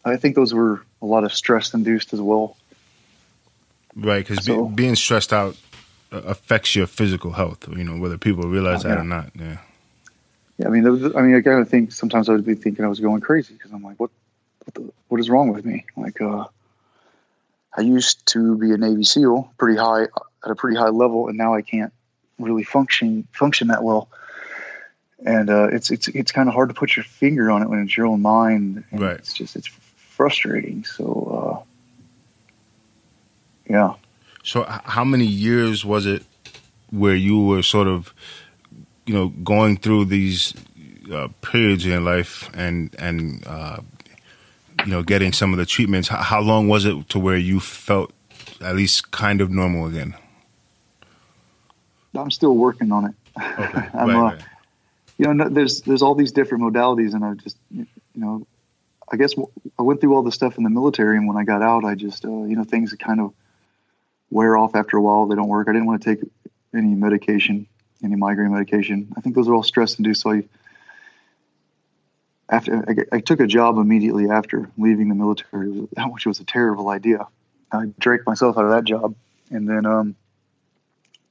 [0.04, 2.56] I think those were a lot of stress induced as well.
[3.96, 5.58] Right, because so, be, being stressed out
[6.12, 7.68] uh, affects your physical health.
[7.68, 9.32] You know, whether people realize oh, that or not.
[9.34, 9.58] Yeah.
[10.58, 12.86] Yeah, I mean, was, I mean, I kind of think sometimes I would be thinking
[12.86, 14.10] I was going crazy because I'm like, what,
[14.64, 15.86] what, the, what is wrong with me?
[15.98, 16.46] Like, uh,
[17.76, 21.38] I used to be a Navy SEAL, pretty high at a pretty high level, and
[21.38, 21.92] now I can't
[22.40, 24.10] really function function that well
[25.24, 27.80] and uh, it's it's it's kind of hard to put your finger on it when
[27.80, 28.84] it's your own mind.
[28.92, 29.18] right.
[29.18, 30.84] It's just it's frustrating.
[30.84, 31.64] So uh,
[33.70, 33.94] yeah.
[34.44, 36.24] So how many years was it
[36.92, 38.14] where you were sort of,
[39.06, 40.54] you know, going through these
[41.12, 43.78] uh, periods in your life and and uh,
[44.86, 46.10] you know getting some of the treatments?
[46.10, 48.12] How, how long was it to where you felt
[48.62, 50.14] at least kind of normal again?
[52.14, 53.16] I'm still working on it.
[53.38, 53.90] Okay.
[53.94, 54.44] I'm, right, uh, right
[55.18, 58.46] you know, there's there's all these different modalities, and I just you know,
[59.12, 59.34] I guess
[59.80, 61.96] I went through all the stuff in the military, and when I got out, I
[61.96, 63.34] just uh, you know things kind of
[64.30, 65.28] wear off after a while.
[65.28, 65.68] They don't work.
[65.70, 66.30] I didn't want to take
[66.74, 67.68] any medication,
[68.04, 69.14] any migraine medication.
[69.16, 70.22] I think those are all stress induced.
[70.22, 70.44] So I
[72.50, 76.90] after I, I, took a job immediately after leaving the military, which was a terrible
[76.90, 77.28] idea.
[77.72, 79.16] I drank myself out of that job,
[79.50, 80.16] and then um,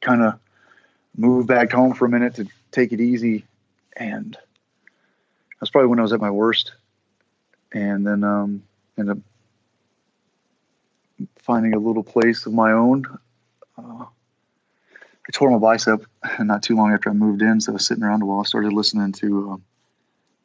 [0.00, 0.38] kind of
[1.16, 3.44] moved back home for a minute to take it easy.
[3.96, 4.36] And
[5.60, 6.72] that's probably when I was at my worst.
[7.72, 8.62] And then um,
[8.98, 9.22] ended up
[11.38, 13.04] finding a little place of my own.
[13.76, 14.04] Uh,
[15.26, 16.04] I tore my bicep
[16.40, 18.40] not too long after I moved in, so I was sitting around a while.
[18.40, 19.64] I started listening to um,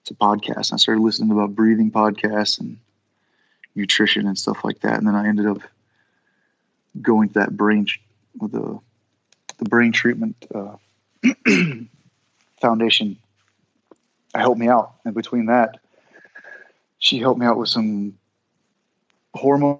[0.05, 0.73] to podcasts.
[0.73, 2.77] I started listening about breathing podcasts and
[3.75, 4.97] nutrition and stuff like that.
[4.97, 5.61] And then I ended up
[7.01, 7.87] going to that brain
[8.39, 8.79] with the
[9.57, 10.77] the brain treatment uh,
[12.61, 13.17] foundation.
[14.39, 15.79] Helped me out, and between that,
[16.97, 18.17] she helped me out with some
[19.33, 19.79] hormone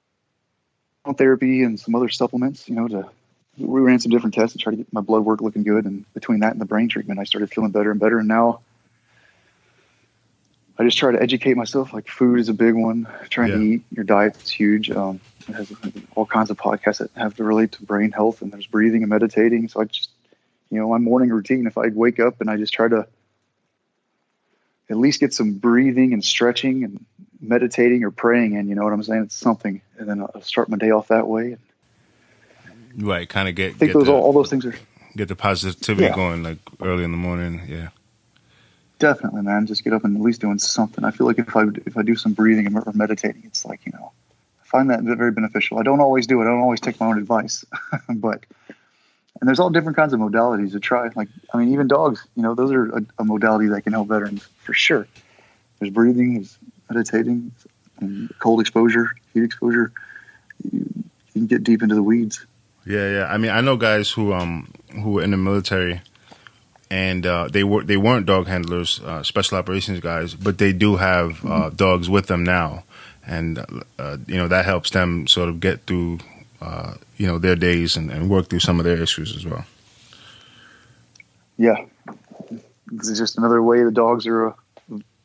[1.17, 2.67] therapy and some other supplements.
[2.67, 3.09] You know, to
[3.57, 5.85] we ran some different tests to try to get my blood work looking good.
[5.85, 8.19] And between that and the brain treatment, I started feeling better and better.
[8.19, 8.61] And now
[10.77, 11.93] I just try to educate myself.
[11.93, 13.07] Like food is a big one.
[13.29, 13.55] Trying yeah.
[13.55, 14.89] to eat your diet is huge.
[14.91, 15.73] Um, it has
[16.15, 19.09] all kinds of podcasts that have to relate to brain health, and there's breathing and
[19.09, 19.67] meditating.
[19.67, 20.09] So I just,
[20.69, 21.67] you know, my morning routine.
[21.67, 23.07] If I wake up and I just try to
[24.89, 27.05] at least get some breathing and stretching and
[27.39, 29.23] meditating or praying in, you know what I'm saying?
[29.23, 31.57] It's something, and then I'll start my day off that way.
[32.97, 33.75] Right, kind of get.
[33.75, 34.75] I think get those the, all, all, those things are
[35.15, 36.15] get the positivity yeah.
[36.15, 37.61] going like early in the morning.
[37.67, 37.89] Yeah.
[38.97, 39.65] Definitely, man.
[39.65, 41.05] Just get up and at least doing something.
[41.05, 43.93] I feel like if I if I do some breathing or meditating, it's like you
[43.93, 44.11] know,
[44.61, 45.79] I find that very beneficial.
[45.79, 46.45] I don't always do it.
[46.45, 47.63] I don't always take my own advice,
[48.09, 48.45] but
[49.39, 51.09] and there's all different kinds of modalities to try.
[51.15, 52.25] Like I mean, even dogs.
[52.35, 55.07] You know, those are a, a modality that can help veterans for sure.
[55.79, 56.57] There's breathing, there's
[56.89, 57.51] meditating,
[58.39, 59.91] cold exposure, heat exposure.
[60.71, 61.03] You, you
[61.33, 62.45] can get deep into the weeds.
[62.85, 63.25] Yeah, yeah.
[63.25, 66.01] I mean, I know guys who um who were in the military
[66.91, 70.95] and uh, they were they weren't dog handlers, uh, special operations guys, but they do
[70.95, 71.75] have uh, mm-hmm.
[71.75, 72.83] dogs with them now,
[73.25, 73.59] and
[73.99, 76.19] uh, you know that helps them sort of get through
[76.61, 79.65] uh, you know their days and, and, work through some of their issues as well.
[81.57, 81.85] Yeah,
[82.87, 84.55] this is just another way the dogs are a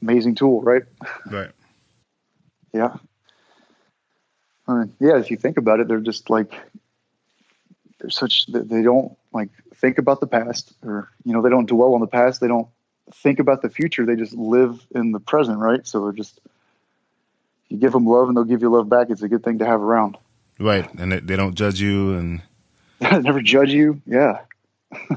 [0.02, 0.82] amazing tool, right?
[1.30, 1.50] Right.
[2.72, 2.96] yeah.
[4.66, 6.52] I mean, yeah, if you think about it, they're just like
[8.04, 11.94] they're such they don't like think about the past or you know they don't dwell
[11.94, 12.68] on the past they don't
[13.12, 16.40] think about the future they just live in the present right so they're just
[17.68, 19.66] you give them love and they'll give you love back it's a good thing to
[19.66, 20.16] have around
[20.58, 22.42] right and they, they don't judge you and
[23.24, 24.38] never judge you yeah
[25.10, 25.16] yeah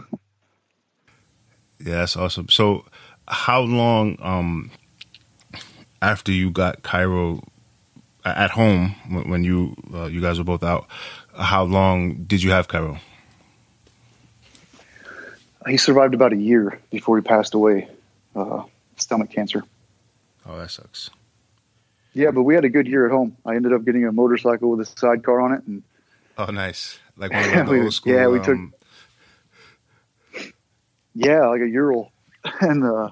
[1.79, 2.85] that's awesome so
[3.27, 4.71] how long um
[6.01, 7.41] after you got cairo
[8.25, 8.89] at home
[9.27, 10.87] when you uh, you guys were both out
[11.37, 12.99] how long did you have cairo
[15.69, 17.89] he survived about a year before he passed away,
[18.35, 18.63] uh,
[18.95, 19.63] stomach cancer.
[20.45, 21.09] Oh, that sucks.
[22.17, 23.37] Yeah, but we had a good year at home.
[23.45, 25.83] I ended up getting a motorcycle with a sidecar on it, and
[26.39, 28.11] oh, nice, like one of the old school.
[28.11, 28.73] Yeah, we um,
[30.33, 30.51] took.
[31.13, 32.11] Yeah, like a Ural,
[32.61, 33.11] and uh,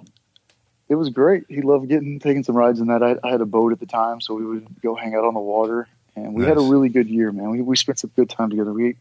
[0.89, 1.43] it was great.
[1.49, 3.03] He loved getting taking some rides in that.
[3.03, 5.35] I, I, had a boat at the time, so we would go hang out on
[5.35, 6.49] the water, and we nice.
[6.49, 7.51] had a really good year, man.
[7.51, 8.73] We we spent some good time together.
[8.73, 8.95] We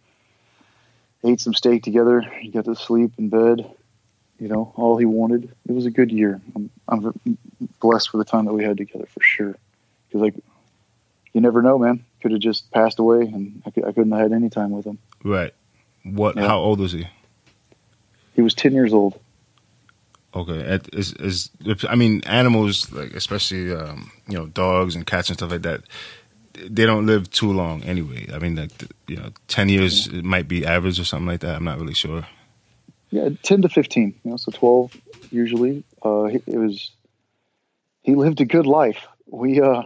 [1.25, 2.21] ate some steak together.
[2.21, 3.75] He got to sleep in bed.
[4.39, 5.45] You know, all he wanted.
[5.67, 6.43] It was a good year.
[6.55, 7.39] I'm, I'm
[7.81, 9.57] blessed for the time that we had together for sure.
[10.15, 10.45] Because like,
[11.33, 12.05] you never know, man.
[12.23, 14.87] Could have just passed away, and I, could, I couldn't have had any time with
[14.87, 14.99] him.
[15.25, 15.53] Right.
[16.05, 16.37] What?
[16.37, 16.47] Yeah.
[16.47, 17.09] How old was he?
[18.35, 19.19] He was ten years old.
[20.37, 21.51] Okay, is is
[21.89, 25.83] I mean animals like especially um, you know dogs and cats and stuff like that
[26.55, 28.29] they don't live too long anyway.
[28.33, 28.71] I mean, like
[29.09, 30.23] you know, ten years yeah.
[30.23, 31.57] might be average or something like that.
[31.57, 32.27] I'm not really sure.
[33.11, 34.15] Yeah, ten to fifteen.
[34.25, 34.97] You know, so twelve
[35.31, 35.83] usually.
[36.05, 36.91] Uh, it was.
[38.03, 39.07] He lived a good life.
[39.27, 39.85] We, uh,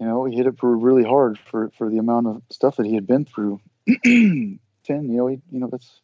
[0.00, 2.86] you know, he hit it for really hard for for the amount of stuff that
[2.86, 3.60] he had been through.
[4.04, 6.00] ten, you know, he, you know, that's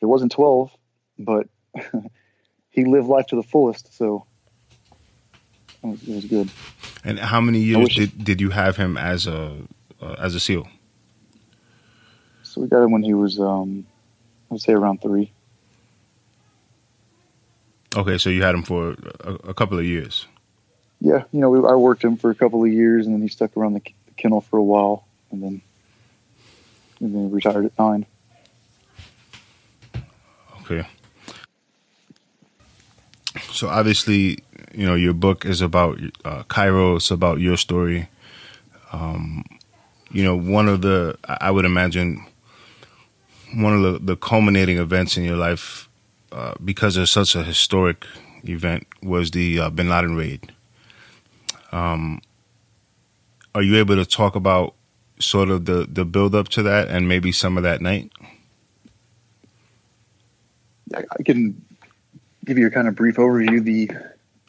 [0.00, 0.70] it wasn't twelve,
[1.18, 1.48] but
[2.70, 3.96] he lived life to the fullest.
[3.96, 4.26] So
[5.82, 6.50] it was, it was good.
[7.04, 9.56] And how many years did, did you have him as a
[10.00, 10.68] uh, as a SEAL?
[12.44, 13.86] So we got him when he was, um,
[14.50, 15.32] I would say, around three.
[17.96, 20.26] Okay, so you had him for a, a couple of years.
[21.02, 23.28] Yeah, you know, we, I worked him for a couple of years, and then he
[23.28, 23.82] stuck around the,
[24.16, 25.62] kennel for a while, and then
[27.00, 28.06] and then retired at nine.
[30.60, 30.86] Okay.
[33.50, 34.38] so obviously,
[34.72, 36.96] you know, your book is about uh, Cairo.
[36.96, 38.08] It's about your story.
[38.92, 39.44] Um,
[40.12, 42.24] you know, one of the I would imagine
[43.54, 45.88] one of the, the culminating events in your life,
[46.30, 48.06] uh, because of such a historic
[48.44, 50.52] event, was the uh, Bin Laden raid.
[51.72, 52.20] Um,
[53.54, 54.74] are you able to talk about
[55.18, 58.10] sort of the the build up to that and maybe some of that night?
[60.94, 61.64] I can
[62.44, 63.62] give you a kind of brief overview.
[63.62, 63.90] The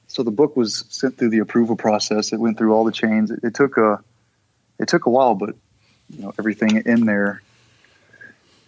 [0.07, 2.34] so the book was sent through the approval process.
[2.34, 3.32] It went through all the chains.
[3.32, 4.03] It, it took a
[4.80, 5.55] it took a while, but
[6.09, 7.41] you know everything in there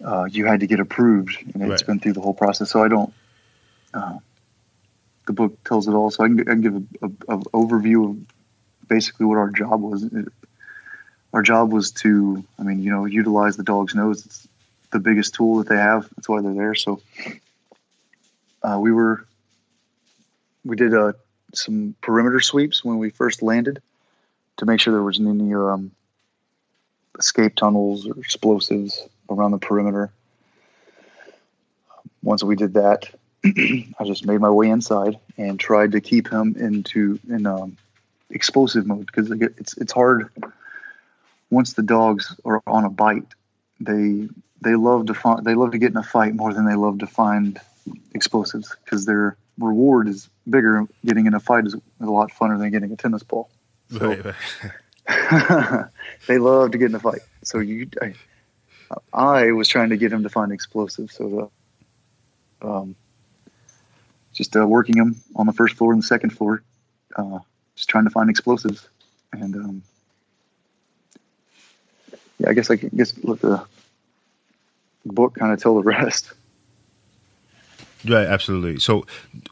[0.03, 1.87] uh, you had to get approved, and it's right.
[1.87, 2.71] been through the whole process.
[2.71, 3.13] So I don't.
[3.93, 4.17] Uh,
[5.25, 8.17] the book tells it all, so I can, I can give a, overview of
[8.87, 10.03] basically what our job was.
[10.03, 10.27] It,
[11.33, 14.25] our job was to, I mean, you know, utilize the dog's nose.
[14.25, 14.47] It's
[14.91, 16.07] the biggest tool that they have.
[16.15, 16.75] That's why they're there.
[16.75, 17.01] So
[18.63, 19.25] uh, we were,
[20.63, 21.13] we did uh,
[21.53, 23.81] some perimeter sweeps when we first landed
[24.57, 25.91] to make sure there wasn't any um,
[27.19, 30.11] escape tunnels or explosives around the perimeter.
[32.23, 33.09] Once we did that,
[33.45, 37.77] I just made my way inside and tried to keep him into in um,
[38.29, 40.29] explosive mode because it's it's hard.
[41.49, 43.33] Once the dogs are on a bite,
[43.79, 44.27] they
[44.61, 46.99] they love to find they love to get in a fight more than they love
[46.99, 47.59] to find
[48.13, 50.85] explosives because their reward is bigger.
[51.05, 53.49] Getting in a fight is a lot funner than getting a tennis ball.
[53.91, 55.85] So, right, right.
[56.27, 57.21] they love to get in a fight.
[57.43, 58.13] So you, I,
[59.13, 61.15] I, was trying to get him to find explosives.
[61.15, 61.51] So
[62.61, 62.95] the, um,
[64.33, 66.63] just uh, working him on the first floor and the second floor,
[67.15, 67.39] uh,
[67.75, 68.87] just trying to find explosives.
[69.33, 69.83] And um,
[72.39, 73.63] yeah, I guess I guess let the
[75.05, 76.33] book kind of tell the rest.
[78.07, 78.79] Right, absolutely.
[78.79, 79.05] So,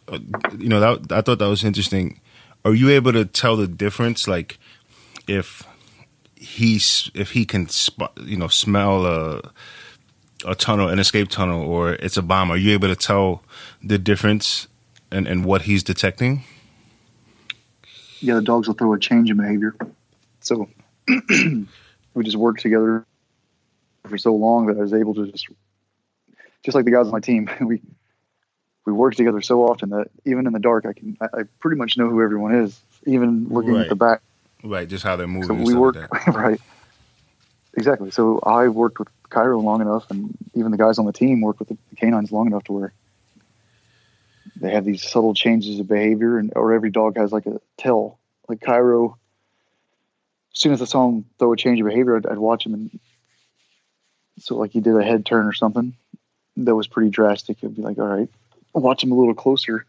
[0.08, 0.20] uh,
[0.58, 2.20] you know, that I thought that was interesting.
[2.66, 4.58] Are you able to tell the difference, like
[5.28, 5.64] if
[6.36, 9.52] he's if he can spot, you know, smell a
[10.46, 12.52] a tunnel, an escape tunnel, or it's a bomb?
[12.52, 13.44] Are you able to tell
[13.82, 14.68] the difference
[15.12, 16.44] and and what he's detecting?
[18.24, 19.76] Yeah, the dogs will throw a change in behavior.
[20.40, 20.70] So
[21.08, 23.06] we just worked together
[24.08, 25.48] for so long that I was able to just,
[26.64, 27.82] just like the guys on my team, we
[28.86, 31.78] we work together so often that even in the dark, I can I, I pretty
[31.78, 33.84] much know who everyone is, even looking right.
[33.84, 34.22] at the back.
[34.64, 35.60] Right, just how they're moving.
[35.60, 36.62] So we work like right,
[37.74, 38.10] exactly.
[38.12, 41.60] So I worked with Cairo long enough, and even the guys on the team worked
[41.60, 42.94] with the canines long enough to where
[44.64, 48.18] they have these subtle changes of behavior, and or every dog has like a tell.
[48.48, 49.18] Like Cairo,
[50.54, 52.74] as soon as I saw him throw a change of behavior, I'd, I'd watch him,
[52.74, 53.00] and
[54.40, 55.96] so like he did a head turn or something
[56.56, 57.58] that was pretty drastic.
[57.58, 58.30] It'd be like, all right,
[58.74, 59.86] watch him a little closer.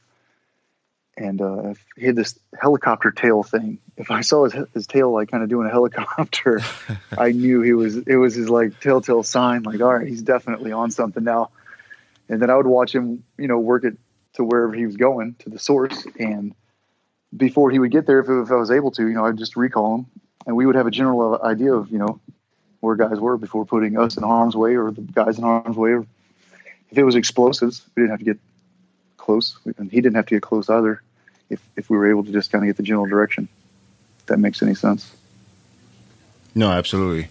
[1.17, 3.79] And uh, he had this helicopter tail thing.
[3.97, 6.61] If I saw his, his tail like kind of doing a helicopter,
[7.17, 7.97] I knew he was.
[7.97, 9.63] It was his like telltale sign.
[9.63, 11.51] Like, all right, he's definitely on something now.
[12.29, 13.97] And then I would watch him, you know, work it
[14.35, 16.07] to wherever he was going to the source.
[16.19, 16.55] And
[17.37, 19.57] before he would get there, if, if I was able to, you know, I'd just
[19.57, 20.07] recall him,
[20.47, 22.21] and we would have a general idea of, you know,
[22.81, 25.95] where guys were before putting us in harm's way or the guys in harm's way.
[26.91, 28.39] If it was explosives, we didn't have to get
[29.17, 31.03] close, and he didn't have to get close either.
[31.51, 33.49] If if we were able to just kind of get the general direction,
[34.21, 35.11] if that makes any sense.
[36.55, 37.29] No, absolutely,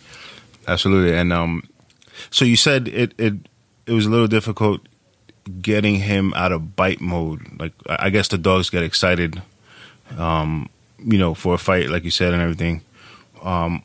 [0.67, 1.15] absolutely.
[1.15, 1.63] And um,
[2.29, 3.35] so you said it it
[3.85, 4.81] it was a little difficult
[5.61, 7.41] getting him out of bite mode.
[7.59, 9.41] Like I guess the dogs get excited,
[10.17, 10.69] um,
[11.03, 12.81] you know, for a fight, like you said, and everything.
[13.41, 13.83] Um,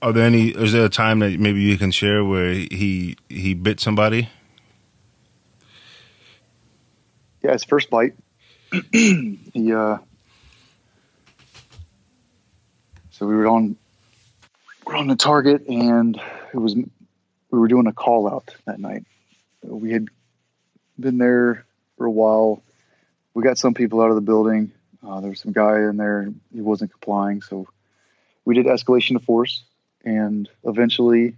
[0.00, 0.48] are there any?
[0.48, 4.28] Is there a time that maybe you can share where he he bit somebody?
[7.42, 8.14] yeah, his first bite,
[8.92, 9.98] he uh,
[13.10, 13.76] so we were on
[14.86, 16.20] we're on the target, and
[16.54, 19.04] it was we were doing a call out that night.
[19.62, 20.08] We had
[21.02, 22.62] been there for a while.
[23.34, 24.72] We got some people out of the building.
[25.06, 26.32] Uh, there was some guy in there.
[26.52, 27.66] He wasn't complying, so
[28.44, 29.64] we did escalation of force,
[30.04, 31.36] and eventually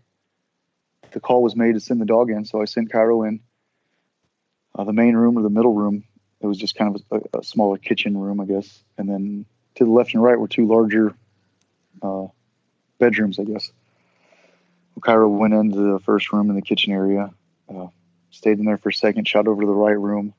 [1.12, 2.44] the call was made to send the dog in.
[2.44, 3.40] So I sent Cairo in
[4.74, 6.04] uh, the main room or the middle room.
[6.40, 8.82] It was just kind of a, a, smaller kitchen room, I guess.
[8.98, 9.46] And then
[9.76, 11.14] to the left and right were two larger
[12.02, 12.26] uh,
[12.98, 13.72] bedrooms, I guess.
[15.00, 17.30] Cairo went into the first room in the kitchen area,
[17.68, 17.86] uh,
[18.34, 20.34] stayed in there for a second, shot over to the right room.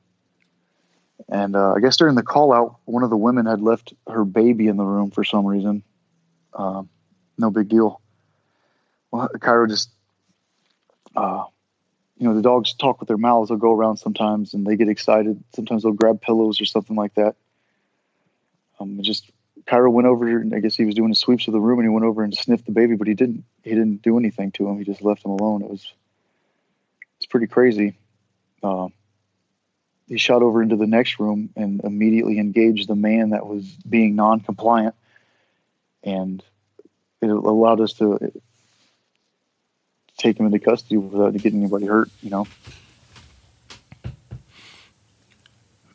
[1.28, 4.24] And uh, I guess during the call out, one of the women had left her
[4.24, 5.82] baby in the room for some reason.
[6.54, 6.88] Um,
[7.36, 8.00] no big deal.
[9.10, 9.90] Well, Cairo just
[11.16, 11.44] uh,
[12.18, 13.48] you know, the dogs talk with their mouths.
[13.48, 15.42] They'll go around sometimes and they get excited.
[15.54, 17.36] Sometimes they'll grab pillows or something like that.
[18.80, 19.30] Um, just
[19.66, 20.26] Cairo went over.
[20.26, 22.22] And I guess he was doing the sweeps of the room and he went over
[22.22, 23.44] and sniffed the baby, but he didn't.
[23.62, 24.78] He didn't do anything to him.
[24.78, 25.62] He just left him alone.
[25.62, 25.92] It was
[27.26, 27.94] it's pretty crazy.
[28.62, 28.86] Uh,
[30.06, 34.14] he shot over into the next room and immediately engaged the man that was being
[34.14, 34.94] non-compliant,
[36.04, 36.40] and
[37.20, 38.32] it allowed us to
[40.16, 42.08] take him into custody without getting anybody hurt.
[42.22, 42.46] You know.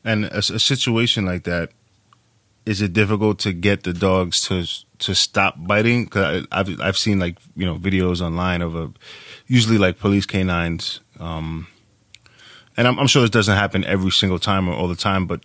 [0.04, 1.70] And a, a situation like that,
[2.66, 4.66] is it difficult to get the dogs to
[5.00, 6.04] to stop biting?
[6.06, 8.92] Because I've I've seen like you know videos online of a
[9.48, 11.68] usually like police canines, um,
[12.76, 15.42] and I'm, I'm, sure this doesn't happen every single time or all the time, but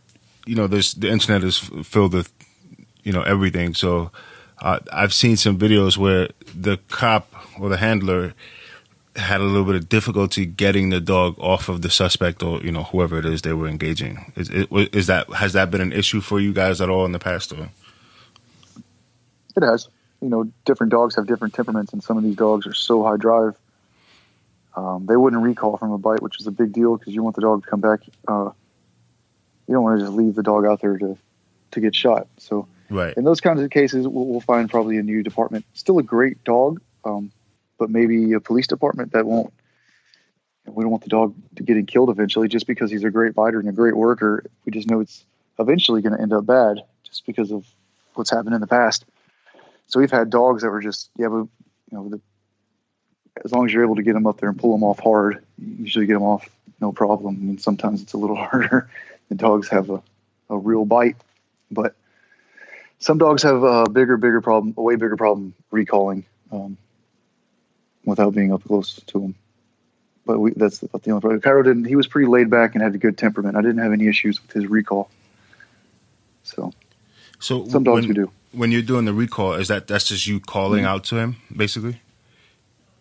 [0.46, 2.32] you know, there's the internet is filled with
[3.02, 3.74] you know everything.
[3.74, 4.10] So
[4.62, 8.32] uh, I've seen some videos where the cop or the handler
[9.16, 12.72] had a little bit of difficulty getting the dog off of the suspect or you
[12.72, 14.32] know whoever it is they were engaging.
[14.36, 17.18] Is, is that has that been an issue for you guys at all in the
[17.18, 17.52] past?
[17.52, 17.68] Or?
[19.56, 19.88] It has.
[20.22, 23.18] You know, different dogs have different temperaments, and some of these dogs are so high
[23.18, 23.54] drive.
[24.76, 27.34] Um, they wouldn't recall from a bite, which is a big deal because you want
[27.34, 28.00] the dog to come back.
[28.28, 28.50] Uh,
[29.66, 31.16] you don't want to just leave the dog out there to
[31.72, 32.28] to get shot.
[32.36, 33.16] So, right.
[33.16, 35.64] in those kinds of cases, we'll, we'll find probably a new department.
[35.74, 36.80] Still a great dog.
[37.04, 37.32] Um,
[37.78, 39.52] but maybe a police department that won't.
[40.66, 43.60] We don't want the dog to getting killed eventually just because he's a great biter
[43.60, 44.44] and a great worker.
[44.64, 45.24] We just know it's
[45.60, 47.64] eventually going to end up bad just because of
[48.14, 49.04] what's happened in the past.
[49.86, 51.48] So we've had dogs that were just yeah, but you
[51.92, 52.20] know, the,
[53.44, 55.44] as long as you're able to get them up there and pull them off hard,
[55.58, 56.48] you usually get them off
[56.80, 57.36] no problem.
[57.36, 58.88] I mean, sometimes it's a little harder.
[59.28, 60.02] the dogs have a,
[60.50, 61.16] a real bite,
[61.70, 61.94] but
[62.98, 66.24] some dogs have a bigger, bigger problem, a way bigger problem recalling.
[66.50, 66.78] Um,
[68.06, 69.34] without being up close to them.
[70.24, 71.40] But we, that's the only problem.
[71.40, 71.84] Cairo didn't.
[71.84, 73.56] He was pretty laid back and had a good temperament.
[73.56, 75.10] I didn't have any issues with his recall.
[76.42, 76.72] So,
[77.38, 78.30] so some dogs when, we do.
[78.52, 80.88] When you're doing the recall, is that that's just you calling mm-hmm.
[80.88, 82.00] out to him, basically?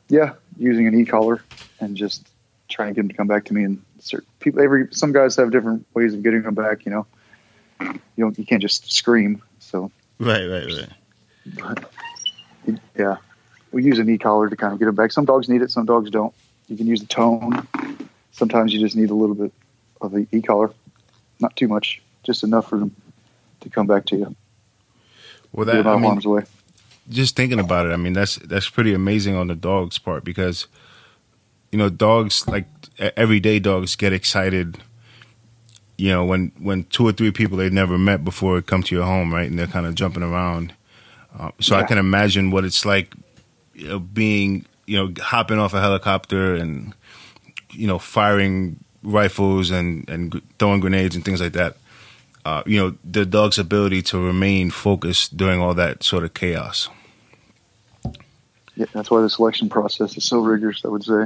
[0.08, 1.44] Yeah, using an e-collar
[1.80, 2.28] and just
[2.70, 3.64] trying to get him to come back to me.
[3.64, 6.86] And certain people, every some guys have different ways of getting them back.
[6.86, 7.08] You know,
[7.82, 9.42] you don't you can't just scream.
[9.60, 10.90] So right, right, right.
[11.58, 11.92] But,
[12.98, 13.18] yeah,
[13.72, 15.12] we use an e-collar to kind of get them back.
[15.12, 16.34] Some dogs need it, some dogs don't.
[16.68, 17.68] You can use the tone.
[18.32, 19.54] Sometimes you just need a little bit
[20.02, 20.72] of the e-collar,
[21.40, 22.96] not too much, just enough for them
[23.62, 24.36] to come back to you.
[25.52, 26.44] Well, that I mean, away.
[27.10, 30.68] Just thinking about it, I mean that's that's pretty amazing on the dog's part because
[31.72, 32.68] you know dogs like
[33.00, 34.78] everyday dogs get excited.
[35.98, 39.06] You know when when two or three people they've never met before come to your
[39.06, 40.74] home, right, and they're kind of jumping around.
[41.38, 41.84] Uh, so yeah.
[41.84, 43.14] I can imagine what it's like
[43.74, 46.94] you know, being you know hopping off a helicopter and
[47.72, 51.78] you know firing rifles and and throwing grenades and things like that.
[52.44, 56.90] Uh, you know the dog's ability to remain focused during all that sort of chaos.
[58.76, 60.84] Yeah, that's why the selection process is so rigorous.
[60.84, 61.26] I would say,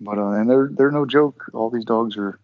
[0.00, 1.50] but uh, and they're they're no joke.
[1.54, 2.38] All these dogs are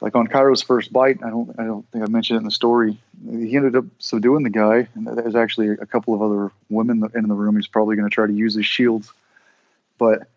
[0.00, 1.20] like on Cairo's first bite.
[1.24, 2.98] I don't I don't think I mentioned it in the story.
[3.24, 7.28] He ended up subduing the guy, and there's actually a couple of other women in
[7.28, 7.56] the room.
[7.56, 9.12] He's probably going to try to use his shields,
[9.98, 10.28] but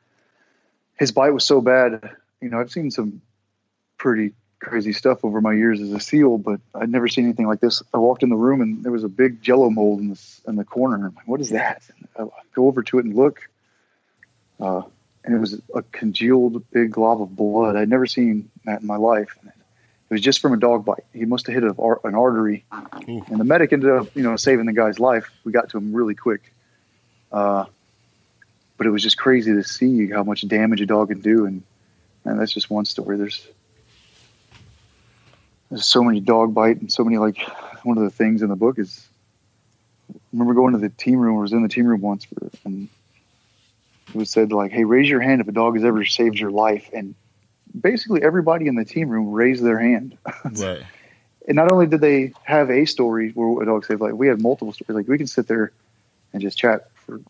[0.99, 2.11] his bite was so bad.
[2.41, 3.21] You know, I've seen some
[3.97, 7.59] pretty crazy stuff over my years as a SEAL, but I'd never seen anything like
[7.59, 7.81] this.
[7.93, 10.55] I walked in the room and there was a big Jello mold in the in
[10.55, 10.95] the corner.
[10.95, 11.83] I'm like, "What is that?"
[12.17, 13.49] I go over to it and look.
[14.59, 14.83] Uh,
[15.23, 17.75] and it was a congealed big glob of blood.
[17.75, 19.37] I'd never seen that in my life.
[19.43, 21.05] It was just from a dog bite.
[21.13, 21.75] He must have hit an
[22.15, 22.65] artery,
[23.07, 23.23] Ooh.
[23.27, 25.31] and the medic ended up, you know, saving the guy's life.
[25.43, 26.53] We got to him really quick.
[27.31, 27.65] Uh,
[28.77, 31.63] but it was just crazy to see how much damage a dog can do, and
[32.25, 33.17] and that's just one story.
[33.17, 33.47] There's
[35.71, 37.39] there's so many dog bite and so many like
[37.83, 39.07] one of the things in the book is
[40.13, 41.37] I remember going to the team room.
[41.37, 42.89] I was in the team room once, for, and
[44.09, 46.51] it was said like, "Hey, raise your hand if a dog has ever saved your
[46.51, 47.15] life." And
[47.79, 50.17] basically, everybody in the team room raised their hand.
[50.57, 50.83] right.
[51.47, 54.41] And not only did they have a story where a dog saved life, we had
[54.41, 54.95] multiple stories.
[54.95, 55.71] Like we can sit there
[56.33, 57.21] and just chat for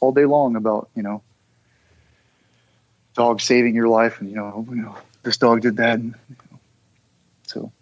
[0.00, 1.22] all day long about you know
[3.14, 6.14] dog saving your life, and you know, you know this dog did that, and
[7.52, 7.72] so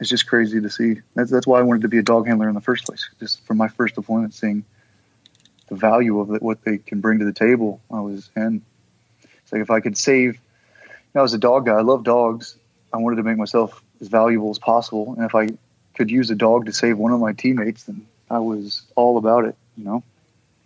[0.00, 1.00] it's just crazy to see.
[1.14, 3.08] That's that's why I wanted to be a dog handler in the first place.
[3.20, 4.64] Just from my first deployment, seeing
[5.68, 7.80] the value of it, what they can bring to the table.
[7.92, 8.62] I was and
[9.42, 10.34] it's like if I could save.
[10.34, 11.74] You know, I was a dog guy.
[11.74, 12.56] I love dogs.
[12.92, 15.48] I wanted to make myself as valuable as possible, and if I
[15.94, 19.44] could use a dog to save one of my teammates, then I was all about
[19.44, 19.56] it.
[19.76, 20.02] You know,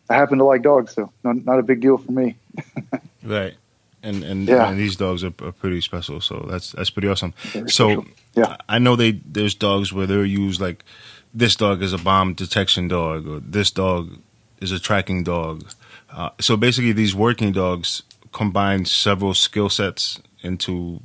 [0.08, 2.36] I happen to like dogs, so not not a big deal for me.
[3.22, 3.54] right.
[4.04, 4.68] And and, Yeah.
[4.68, 6.20] and these dogs are, are pretty special.
[6.20, 7.32] So that's that's pretty awesome.
[7.52, 8.04] Very so special.
[8.36, 8.56] Yeah.
[8.68, 10.84] I know they there's dogs where they're used like
[11.32, 14.10] this dog is a bomb detection dog or this dog
[14.60, 15.64] is a tracking dog.
[16.12, 18.02] Uh, so basically, these working dogs
[18.32, 21.00] combine several skill sets into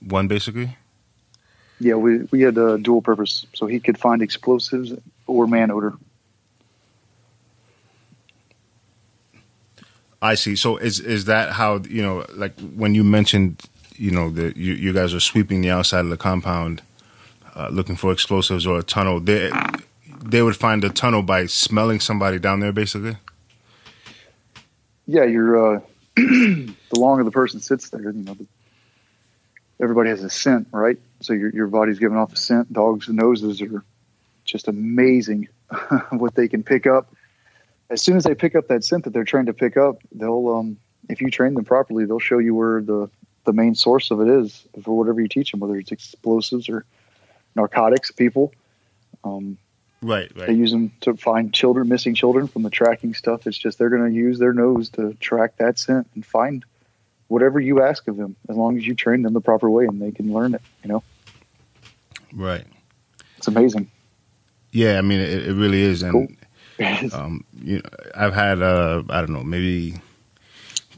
[0.00, 0.28] one.
[0.28, 0.76] Basically,
[1.80, 4.92] Yeah, we we had a dual purpose, so he could find explosives
[5.26, 5.94] or man odor.
[10.22, 10.54] I see.
[10.54, 12.24] So is is that how you know?
[12.32, 13.60] Like when you mentioned,
[13.96, 16.80] you know, that you, you guys are sweeping the outside of the compound,
[17.56, 19.18] uh, looking for explosives or a tunnel.
[19.18, 19.50] They
[20.24, 23.16] they would find a tunnel by smelling somebody down there, basically.
[25.06, 25.80] Yeah, you're uh,
[26.14, 28.46] the longer the person sits there, you know, the,
[29.80, 30.98] everybody has a scent, right?
[31.20, 32.72] So your your body's giving off a scent.
[32.72, 33.84] Dogs' noses are
[34.44, 35.48] just amazing
[36.10, 37.12] what they can pick up.
[37.92, 40.48] As soon as they pick up that scent that they're trained to pick up, they'll
[40.48, 40.78] um,
[41.10, 43.10] if you train them properly, they'll show you where the
[43.44, 46.86] the main source of it is for whatever you teach them, whether it's explosives or
[47.54, 48.10] narcotics.
[48.10, 48.54] People,
[49.24, 49.58] um,
[50.00, 53.46] Right, they use them to find children, missing children from the tracking stuff.
[53.46, 56.64] It's just they're going to use their nose to track that scent and find
[57.28, 60.00] whatever you ask of them, as long as you train them the proper way and
[60.00, 60.62] they can learn it.
[60.82, 61.02] You know,
[62.32, 62.64] Right.
[63.36, 63.90] it's amazing.
[64.70, 66.36] Yeah, I mean, it, it really is, and Cool.
[67.12, 67.82] Um, you know,
[68.14, 70.00] I've had uh, I don't know, maybe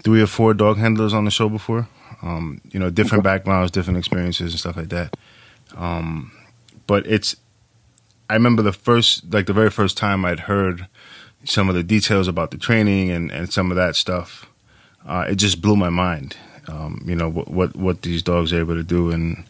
[0.02, 1.88] three or four dog handlers on the show before.
[2.22, 5.16] Um, you know, different backgrounds, different experiences, and stuff like that.
[5.76, 6.32] Um,
[6.86, 7.36] but it's,
[8.30, 10.86] I remember the first, like the very first time I'd heard
[11.44, 14.46] some of the details about the training and, and some of that stuff.
[15.06, 16.36] Uh, it just blew my mind.
[16.66, 19.44] Um, you know what, what what these dogs are able to do, and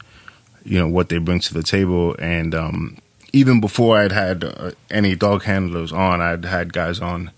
[0.65, 2.99] you know what they bring to the table, and um,
[3.35, 7.33] even before I'd had uh, any dog handlers on, I'd had guys on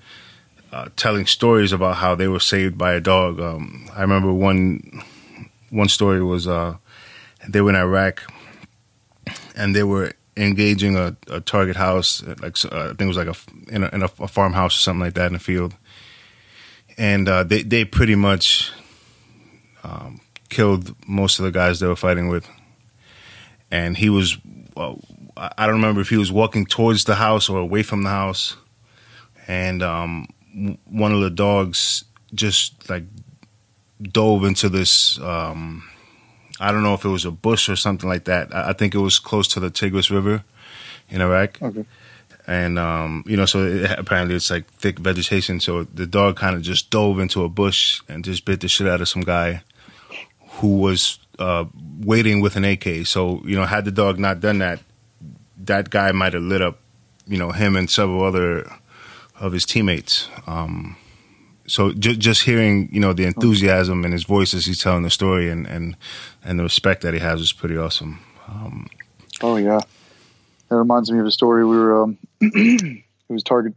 [0.71, 3.41] uh, telling stories about how they were saved by a dog.
[3.41, 5.03] Um, I remember one
[5.71, 6.77] one story was uh,
[7.49, 8.31] they were in Iraq
[9.57, 13.29] and they were engaging a, a target house, like uh, I think it was like
[13.29, 15.75] a in, a in a, a farmhouse or something like that in the field,
[16.99, 18.71] and uh, they they pretty much
[19.83, 20.21] um,
[20.51, 22.47] killed most of the guys they were fighting with,
[23.71, 24.37] and he was.
[25.37, 28.57] I don't remember if he was walking towards the house or away from the house,
[29.47, 30.29] and um,
[30.87, 33.05] one of the dogs just like
[34.01, 35.19] dove into this.
[35.21, 35.89] Um,
[36.59, 38.55] I don't know if it was a bush or something like that.
[38.55, 40.43] I, I think it was close to the Tigris River
[41.11, 41.85] in Iraq, Okay.
[42.47, 45.61] and um, you know, so it, apparently it's like thick vegetation.
[45.61, 48.87] So the dog kind of just dove into a bush and just bit the shit
[48.87, 49.63] out of some guy
[50.61, 51.67] who was uh,
[52.01, 53.07] waiting with an AK.
[53.07, 54.81] So you know, had the dog not done that,
[55.67, 56.79] that guy might have lit up,
[57.27, 58.71] you know, him and several other
[59.39, 60.29] of his teammates.
[60.47, 60.97] Um,
[61.67, 65.11] so ju- just hearing, you know, the enthusiasm in his voice as he's telling the
[65.11, 65.97] story and, and,
[66.45, 68.21] and the respect that he has is pretty awesome.
[68.49, 68.89] Um,
[69.43, 69.81] Oh yeah,
[70.69, 71.65] that reminds me of a story.
[71.65, 73.73] We were um, it was target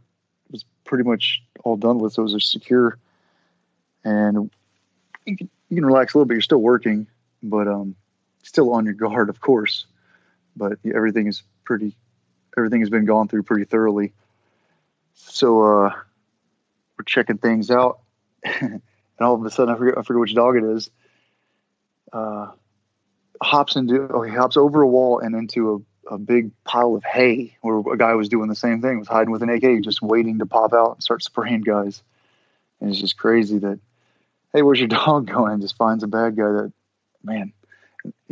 [0.46, 2.14] it was pretty much all done with.
[2.14, 2.96] So it was secure,
[4.04, 4.50] and
[5.26, 6.34] you can, you can relax a little bit.
[6.34, 7.06] You're still working,
[7.42, 7.94] but um,
[8.42, 9.84] still on your guard, of course.
[10.56, 11.94] But everything is pretty.
[12.58, 14.12] Everything has been gone through pretty thoroughly.
[15.14, 15.94] So uh,
[16.98, 18.00] we're checking things out,
[18.42, 18.82] and
[19.20, 20.90] all of a sudden, I forget I forget which dog it is.
[22.12, 22.48] Uh,
[23.40, 27.04] hops into oh, he hops over a wall and into a, a big pile of
[27.04, 30.02] hay where a guy was doing the same thing was hiding with an AK just
[30.02, 32.02] waiting to pop out and start spraying guys
[32.80, 33.78] and it's just crazy that
[34.52, 36.72] hey where's your dog going and just finds a bad guy that
[37.22, 37.52] man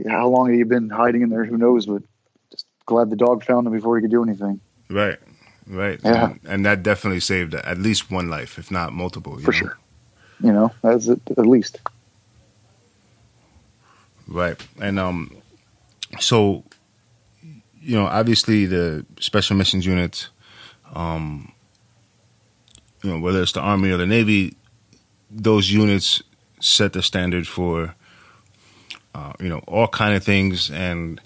[0.08, 2.02] how long have you been hiding in there who knows but
[2.88, 4.60] glad the dog found him before he could do anything
[4.90, 5.18] right,
[5.66, 6.00] right.
[6.02, 6.30] Yeah.
[6.30, 9.34] And, and that definitely saved at least one life, if not multiple.
[9.38, 9.58] you for know?
[9.58, 9.78] sure
[10.40, 11.80] you know that's at least
[14.28, 14.60] Right.
[14.80, 15.34] And um
[16.20, 16.64] so
[17.80, 20.28] you know, obviously the special missions units
[20.94, 21.52] um
[23.02, 24.56] you know, whether it's the army or the navy,
[25.30, 26.22] those units
[26.60, 27.94] set the standard for
[29.14, 31.20] uh, you know, all kind of things and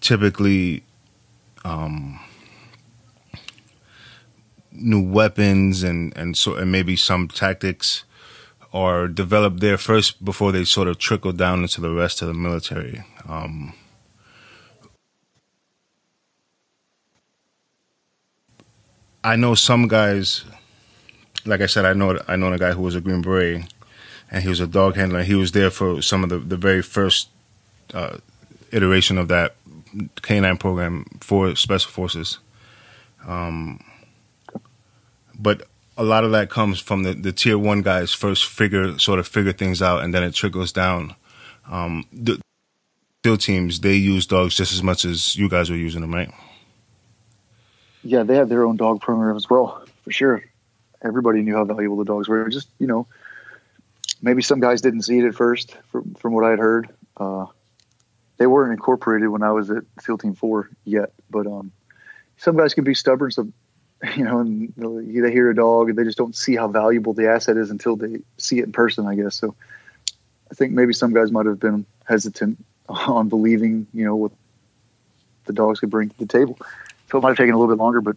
[0.00, 0.82] typically
[1.64, 2.18] um
[4.72, 8.04] new weapons and and so and maybe some tactics
[8.72, 12.34] are developed there first before they sort of trickle down into the rest of the
[12.34, 13.04] military.
[13.28, 13.72] Um,
[19.24, 20.44] I know some guys,
[21.44, 23.64] like I said, I know I know a guy who was a Green Beret,
[24.30, 25.24] and he was a dog handler.
[25.24, 27.28] He was there for some of the the very first
[27.92, 28.18] uh,
[28.72, 29.56] iteration of that
[30.22, 32.38] canine program for special forces.
[33.26, 33.82] Um,
[35.38, 35.66] but
[35.96, 39.28] a lot of that comes from the, the tier one guys first figure sort of
[39.28, 41.14] figure things out, and then it trickles down.
[41.70, 42.40] Um, the
[43.24, 46.32] SEAL teams they use dogs just as much as you guys were using them, right?
[48.02, 50.42] Yeah, they had their own dog program as well, for sure.
[51.02, 52.48] Everybody knew how valuable the dogs were.
[52.48, 53.06] Just you know,
[54.22, 56.88] maybe some guys didn't see it at first, from, from what I had heard.
[57.16, 57.46] Uh,
[58.40, 61.72] they weren't incorporated when I was at SEAL Team Four yet, but um,
[62.38, 63.30] some guys can be stubborn.
[63.30, 63.52] So
[64.16, 67.28] you know, and they hear a dog and they just don't see how valuable the
[67.28, 69.36] asset is until they see it in person, I guess.
[69.36, 69.54] So
[70.50, 74.32] I think maybe some guys might have been hesitant on believing, you know, what
[75.44, 76.58] the dogs could bring to the table.
[77.10, 78.16] So it might have taken a little bit longer, but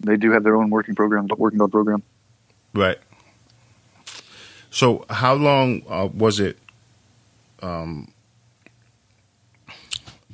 [0.00, 2.02] they do have their own working program, working dog program.
[2.72, 2.98] Right.
[4.70, 6.58] So how long uh, was it?
[7.60, 8.10] Um,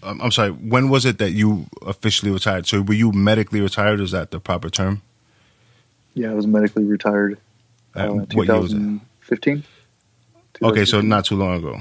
[0.04, 0.50] I'm sorry.
[0.50, 2.66] When was it that you officially retired?
[2.66, 4.00] So were you medically retired?
[4.00, 5.02] Is that the proper term?
[6.14, 7.38] Yeah, I was medically retired.
[7.94, 8.76] Uh, what year was it?
[8.76, 9.64] 2015.
[10.62, 11.80] Okay, so not too long ago.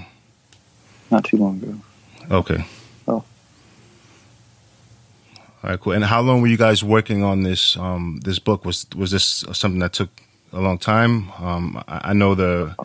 [1.11, 1.75] Not too long ago.
[2.31, 2.65] Okay.
[3.07, 3.13] Oh.
[3.13, 3.25] All
[5.63, 5.93] right, cool.
[5.93, 8.65] And how long were you guys working on this um, this book?
[8.65, 10.09] Was was this something that took
[10.51, 11.31] a long time?
[11.39, 12.75] Um, I, I know the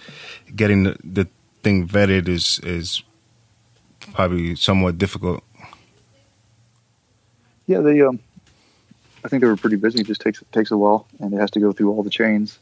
[0.55, 1.28] getting the, the
[1.62, 3.03] thing vetted is is
[4.14, 5.42] probably somewhat difficult.
[7.66, 8.00] Yeah, they.
[8.00, 8.18] Um,
[9.24, 10.00] I think they were pretty busy.
[10.00, 12.59] It just takes takes a while, and it has to go through all the chains,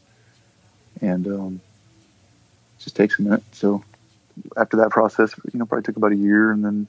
[1.01, 1.61] and um,
[2.79, 3.43] it just takes a minute.
[3.51, 3.83] So
[4.57, 6.87] after that process, you know, probably took about a year, and then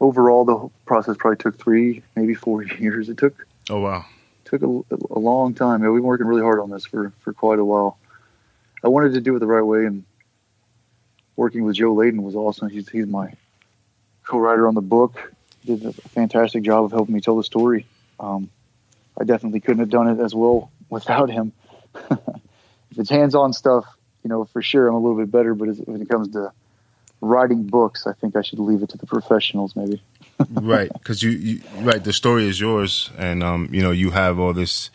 [0.00, 3.08] overall the whole process probably took three, maybe four years.
[3.08, 4.04] It took Oh wow.
[4.44, 4.66] took a,
[5.10, 5.80] a long time.
[5.82, 7.98] We've been working really hard on this for for quite a while.
[8.82, 10.02] I wanted to do it the right way, and
[11.36, 12.68] working with Joe Layden was awesome.
[12.68, 13.32] He's he's my
[14.24, 15.32] co-writer on the book.
[15.64, 17.86] Did a fantastic job of helping me tell the story.
[18.18, 18.50] Um,
[19.18, 21.52] I definitely couldn't have done it as well without him.
[22.10, 23.84] if it's hands-on stuff,
[24.22, 25.54] you know, for sure I'm a little bit better.
[25.54, 26.52] But as, when it comes to
[27.20, 30.02] writing books, I think I should leave it to the professionals, maybe.
[30.50, 34.38] right, because you, you right the story is yours, and um, you know you have
[34.38, 34.90] all this,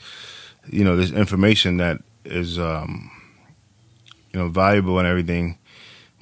[0.71, 3.11] you know, this information that is um,
[4.33, 5.59] you know valuable and everything,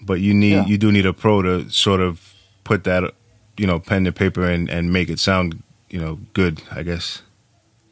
[0.01, 0.66] but you need Yeah.
[0.66, 2.32] you do need a pro to sort of
[2.64, 3.14] put that
[3.57, 7.22] you know pen to paper and and make it sound you know good, I guess.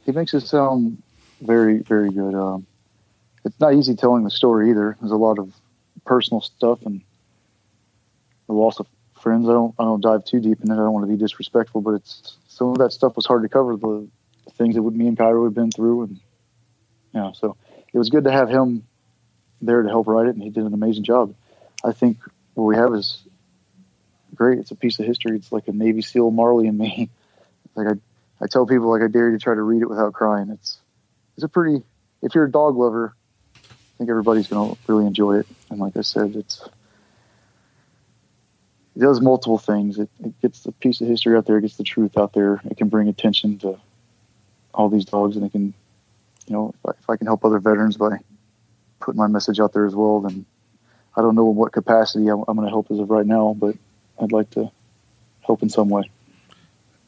[0.05, 1.01] He makes it sound
[1.41, 2.33] very, very good.
[2.33, 2.65] Um,
[3.45, 4.97] it's not easy telling the story either.
[4.99, 5.53] There's a lot of
[6.05, 7.01] personal stuff and
[8.47, 8.87] the loss of
[9.19, 9.47] friends.
[9.47, 10.73] I don't, I don't dive too deep in it.
[10.73, 13.49] I don't want to be disrespectful, but it's some of that stuff was hard to
[13.49, 13.75] cover.
[13.75, 14.07] The
[14.53, 16.19] things that would me and Cairo had been through, and
[17.13, 17.55] yeah, so
[17.93, 18.85] it was good to have him
[19.61, 21.35] there to help write it, and he did an amazing job.
[21.83, 22.17] I think
[22.55, 23.21] what we have is
[24.35, 24.59] great.
[24.59, 25.35] It's a piece of history.
[25.35, 27.09] It's like a Navy SEAL Marley and me.
[27.73, 30.11] Like I, I tell people like I dare you to try to read it without
[30.11, 30.49] crying.
[30.49, 30.77] It's
[31.37, 31.81] it's a pretty
[32.21, 33.15] if you're a dog lover,
[33.55, 35.47] I think everybody's gonna really enjoy it.
[35.69, 36.67] And like I said, it's
[38.95, 39.99] it does multiple things.
[39.99, 42.61] It, it gets the piece of history out there, it gets the truth out there.
[42.69, 43.79] It can bring attention to
[44.73, 45.73] all these dogs, and it can,
[46.47, 48.17] you know, if I, if I can help other veterans by
[48.99, 50.45] putting my message out there as well, then
[51.15, 53.55] I don't know in what capacity I'm, I'm going to help as of right now,
[53.57, 53.75] but
[54.21, 54.71] I'd like to
[55.41, 56.09] help in some way.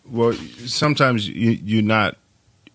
[0.10, 2.18] Well, sometimes you you not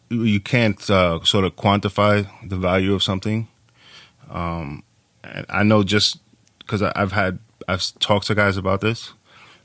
[0.09, 3.49] you can't uh, sort of quantify the value of something.
[4.31, 4.83] Um,
[5.25, 6.19] and I know just
[6.61, 9.13] because I've had I've talked to guys about this.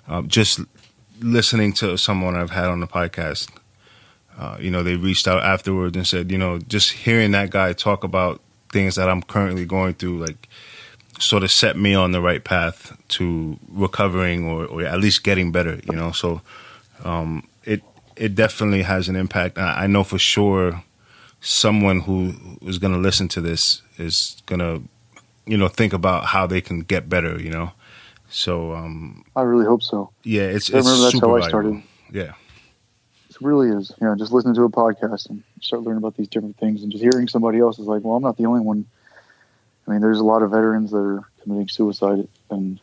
[0.08, 0.60] Um, just
[1.20, 3.50] listening to someone I've had on the podcast,
[4.38, 7.72] uh, you know, they reached out afterwards and said, you know, just hearing that guy
[7.74, 10.50] talk about things that I'm currently going through, like,
[11.20, 15.52] sort of set me on the right path to recovering or, or at least getting
[15.52, 15.80] better.
[15.90, 16.42] You know, so
[17.04, 17.82] um, it
[18.16, 19.58] it definitely has an impact.
[19.58, 20.84] I, I know for sure
[21.42, 24.82] someone who is going to listen to this is going to,
[25.46, 27.40] you know, think about how they can get better.
[27.42, 27.72] You know,
[28.30, 30.12] so um, I really hope so.
[30.24, 31.84] yeah, it's I it's remember that's how I started.
[32.12, 32.34] Yeah,
[33.30, 33.92] It really is.
[34.00, 36.92] You know, just listening to a podcast and start learning about these different things and
[36.92, 38.86] just hearing somebody else is like, well, I'm not the only one.
[39.88, 42.80] I mean, there's a lot of veterans that are committing suicide, and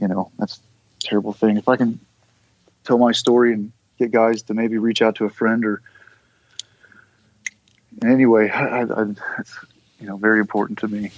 [0.00, 0.60] you know, that's a
[1.00, 1.56] terrible thing.
[1.56, 2.00] If I can
[2.84, 5.82] tell my story and get guys to maybe reach out to a friend or
[8.02, 9.04] anyway, any I, I,
[9.38, 9.58] it's
[10.00, 11.10] you know very important to me.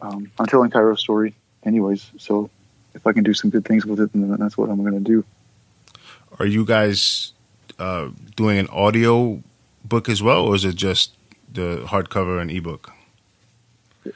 [0.00, 1.34] Um, I'm telling Cairo's story,
[1.64, 2.10] anyways.
[2.18, 2.50] So
[2.94, 5.00] if I can do some good things with it, then that's what I'm going to
[5.00, 5.24] do.
[6.38, 7.32] are you guys
[7.78, 9.42] uh, doing an audio
[9.84, 11.12] book as well, or is it just
[11.52, 12.92] the hardcover and ebook?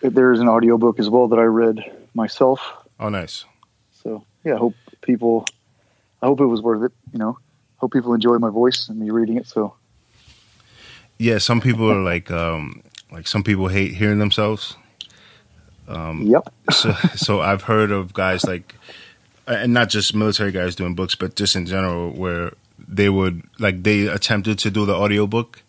[0.03, 1.79] There is an audiobook as well that I read
[2.15, 2.61] myself.
[2.99, 3.45] Oh, nice.
[4.03, 5.47] So yeah, I hope people.
[6.23, 6.93] I hope it was worth it.
[7.13, 7.39] You know,
[7.77, 9.47] hope people enjoy my voice and me reading it.
[9.47, 9.75] So
[11.19, 14.77] Yeah, some people are like, um, like some people hate hearing themselves.
[15.89, 16.53] Um, yep.
[16.71, 18.75] so, so I've heard of guys like,
[19.47, 23.83] and not just military guys doing books, but just in general, where they would like
[23.83, 25.63] they attempted to do the audiobook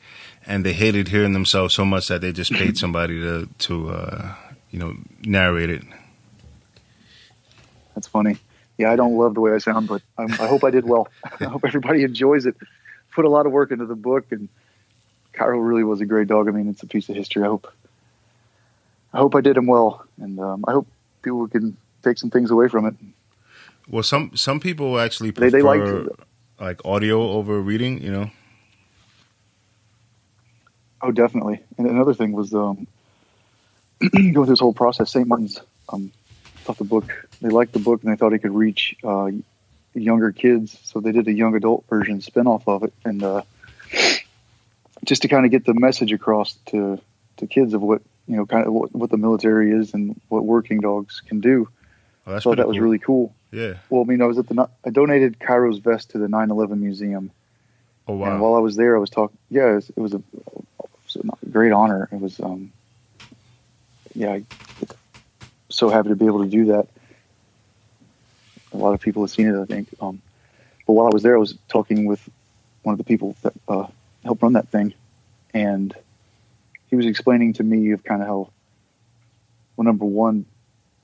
[0.52, 4.36] and they hated hearing themselves so much that they just paid somebody to to uh,
[4.70, 5.84] you know narrate it.
[7.96, 8.38] That's funny.
[8.78, 11.08] Yeah, I don't love the way I sound, but I'm, i hope I did well.
[11.40, 12.56] I hope everybody enjoys it.
[13.14, 14.50] Put a lot of work into the book, and
[15.34, 16.48] Cairo really was a great dog.
[16.48, 17.44] I mean, it's a piece of history.
[17.44, 17.72] I hope
[19.14, 20.88] I hope I did him well, and um, I hope
[21.22, 22.96] people can take some things away from it.
[23.90, 26.10] Well, some some people actually prefer they, they
[26.60, 28.04] like audio over reading.
[28.04, 28.32] You know.
[31.02, 31.62] Oh, definitely.
[31.78, 32.88] And another thing was um,
[34.12, 35.12] going through this whole process.
[35.12, 35.28] St.
[35.28, 35.60] Martin's
[35.90, 36.12] um,
[36.58, 37.28] thought the book.
[37.42, 39.32] They liked the book and they thought it could reach uh,
[39.94, 43.42] younger kids, so they did a young adult version spinoff of it, and uh,
[45.04, 47.00] just to kind of get the message across to
[47.38, 50.46] to kids of what you know, kind of what, what the military is and what
[50.46, 51.68] working dogs can do.
[52.26, 52.68] Oh, that's so that cool.
[52.68, 53.34] was really cool.
[53.52, 53.74] Yeah.
[53.90, 57.32] Well, I mean, I was at the I donated Cairo's vest to the 9/11 museum.
[58.08, 58.32] Oh wow!
[58.32, 59.38] And while I was there, I was talking.
[59.50, 60.22] Yeah, it was, it was, a,
[61.16, 62.10] a, great honor.
[62.12, 62.72] It was, um,
[64.14, 64.40] yeah,
[65.70, 66.88] so happy to be able to do that.
[68.74, 69.90] A lot of people have seen it, I think.
[70.00, 70.22] Um,
[70.88, 72.28] but while I was there, I was talking with
[72.84, 73.88] one of the people that uh,
[74.24, 74.94] helped run that thing,
[75.54, 75.94] and
[76.90, 78.50] he was explaining to me of kind of how,
[79.76, 80.46] well, number one,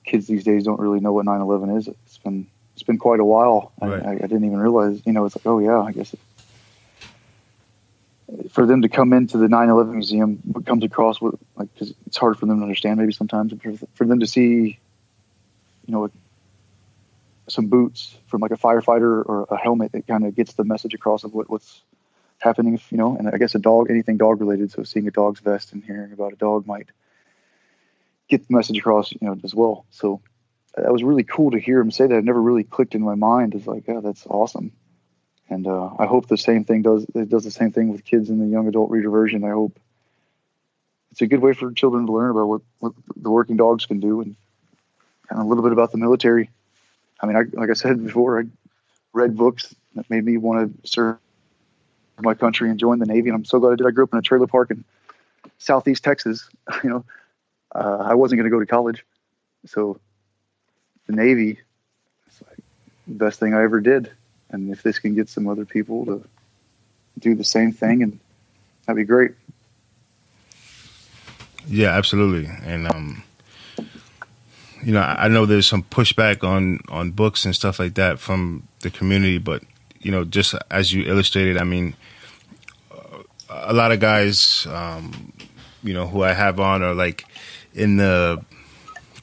[0.04, 1.88] kids these days don't really know what 9/11 is.
[1.88, 3.72] It's been it's been quite a while.
[3.80, 4.04] Right.
[4.04, 5.02] I, I, didn't even realize.
[5.04, 6.14] You know, it's like, oh yeah, I guess.
[6.14, 6.20] It,
[8.50, 12.16] for them to come into the 9/11 museum, what comes across with like, cause it's
[12.16, 13.52] hard for them to understand maybe sometimes.
[13.94, 14.78] For, them to see,
[15.86, 16.10] you know,
[17.48, 20.94] some boots from like a firefighter or a helmet, it kind of gets the message
[20.94, 21.82] across of what, what's
[22.38, 23.16] happening if you know?
[23.16, 26.12] And i guess a dog anything dog related so seeing a dog's vest and hearing
[26.12, 26.88] about a dog might
[28.28, 29.86] get the message across you know as well.
[29.90, 30.20] So
[30.76, 32.14] uh, that was really cool to hear him say that.
[32.14, 34.72] It never really clicked in my mind it's like yeah that's awesome
[35.50, 38.30] and uh, i hope the same thing does it does the same thing with kids
[38.30, 39.78] in the young adult reader version i hope
[41.10, 44.00] it's a good way for children to learn about what, what the working dogs can
[44.00, 44.36] do and
[45.30, 46.50] a little bit about the military
[47.20, 48.44] i mean I, like i said before i
[49.12, 51.18] read books that made me want to serve
[52.20, 53.28] my country and joined the Navy.
[53.28, 53.86] And I'm so glad I did.
[53.86, 54.84] I grew up in a trailer park in
[55.58, 56.48] Southeast Texas.
[56.84, 57.04] You know,
[57.74, 59.04] uh, I wasn't going to go to college,
[59.66, 59.98] so
[61.06, 61.58] the Navy
[62.30, 62.58] is like
[63.06, 64.10] the best thing I ever did.
[64.50, 66.24] And if this can get some other people to
[67.18, 68.18] do the same thing, and
[68.86, 69.32] that'd be great.
[71.66, 72.50] Yeah, absolutely.
[72.64, 73.22] And um,
[74.82, 78.66] you know, I know there's some pushback on on books and stuff like that from
[78.80, 79.62] the community, but
[80.00, 81.94] you know, just as you illustrated, I mean,
[83.50, 85.32] a lot of guys, um,
[85.82, 87.24] you know, who I have on are like
[87.74, 88.44] in the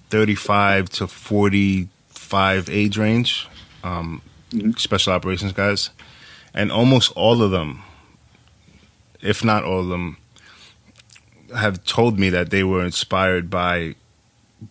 [0.09, 3.47] 35 to 45 age range,
[3.83, 4.21] um,
[4.55, 4.71] mm-hmm.
[4.71, 5.89] special operations guys.
[6.53, 7.83] And almost all of them,
[9.21, 10.17] if not all of them,
[11.55, 13.95] have told me that they were inspired by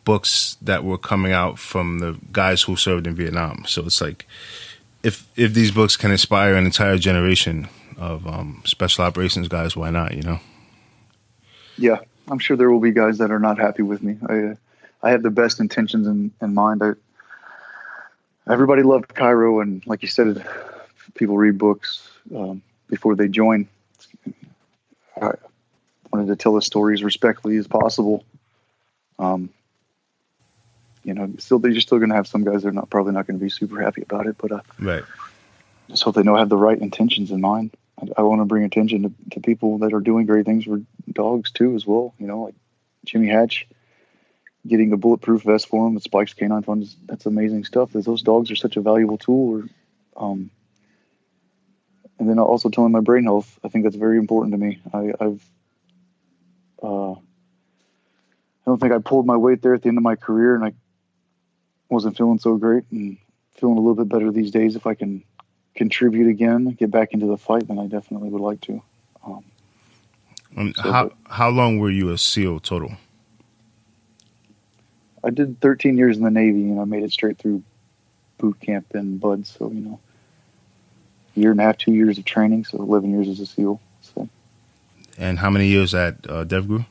[0.04, 3.64] books that were coming out from the guys who served in Vietnam.
[3.66, 4.26] So it's like,
[5.02, 9.90] if if these books can inspire an entire generation of um, special operations guys, why
[9.90, 10.14] not?
[10.14, 10.40] You know.
[11.76, 11.98] Yeah,
[12.28, 14.16] I'm sure there will be guys that are not happy with me.
[14.28, 14.56] I
[15.02, 16.82] I have the best intentions in, in mind.
[16.82, 16.92] I,
[18.48, 20.46] everybody loved Cairo, and like you said,
[21.14, 23.68] people read books um, before they join.
[25.20, 25.32] I
[26.12, 28.24] wanted to tell the story as respectfully as possible.
[29.18, 29.50] Um,
[31.04, 33.26] you know, still you're still going to have some guys that are not probably not
[33.26, 35.04] going to be super happy about it, but uh, right.
[35.88, 37.70] Just hope they know I have the right intentions in mind.
[38.00, 40.80] I, I want to bring attention to, to people that are doing great things for
[41.12, 42.14] dogs too, as well.
[42.18, 42.54] You know, like
[43.04, 43.66] Jimmy Hatch
[44.66, 46.96] getting a bulletproof vest for them, with Spike's K9 Funds.
[47.06, 47.90] That's amazing stuff.
[47.92, 49.68] Those dogs are such a valuable tool.
[50.16, 50.50] Or, um,
[52.18, 53.58] and then also telling my brain health.
[53.64, 54.80] I think that's very important to me.
[54.92, 55.44] I, I've
[56.82, 60.54] uh, I don't think I pulled my weight there at the end of my career,
[60.54, 60.72] and I
[61.88, 63.18] wasn't feeling so great, and
[63.52, 64.76] feeling a little bit better these days.
[64.76, 65.22] If I can
[65.74, 68.82] contribute again, get back into the fight, then I definitely would like to.
[69.26, 69.44] Um,
[70.56, 72.92] um, so how but, how long were you a SEAL total?
[75.24, 77.62] I did 13 years in the Navy, and I made it straight through
[78.38, 79.56] boot camp and BUD/S.
[79.58, 80.00] So you know,
[81.34, 83.80] year and a half, two years of training, so 11 years as a SEAL.
[84.02, 84.28] So.
[85.16, 86.86] And how many years at uh, DevGru?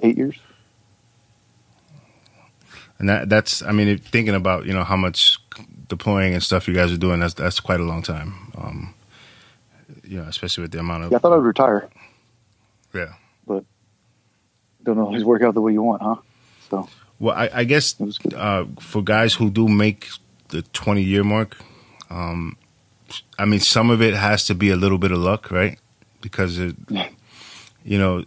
[0.00, 0.36] Eight years.
[2.98, 5.38] And that, that's, I mean, thinking about you know how much
[5.88, 8.52] deploying and stuff you guys are doing, that's that's quite a long time.
[8.56, 8.94] Um,
[10.04, 11.10] you know, especially with the amount of.
[11.10, 11.88] Yeah, I thought I'd retire.
[12.92, 13.14] Yeah.
[13.46, 13.64] But
[14.82, 16.16] don't always work out the way you want, huh?
[16.74, 16.88] So.
[17.20, 17.94] Well, I, I guess
[18.34, 20.08] uh, for guys who do make
[20.48, 21.56] the 20 year mark,
[22.10, 22.56] um,
[23.38, 25.78] I mean, some of it has to be a little bit of luck, right?
[26.20, 26.74] Because, it,
[27.84, 28.24] you know,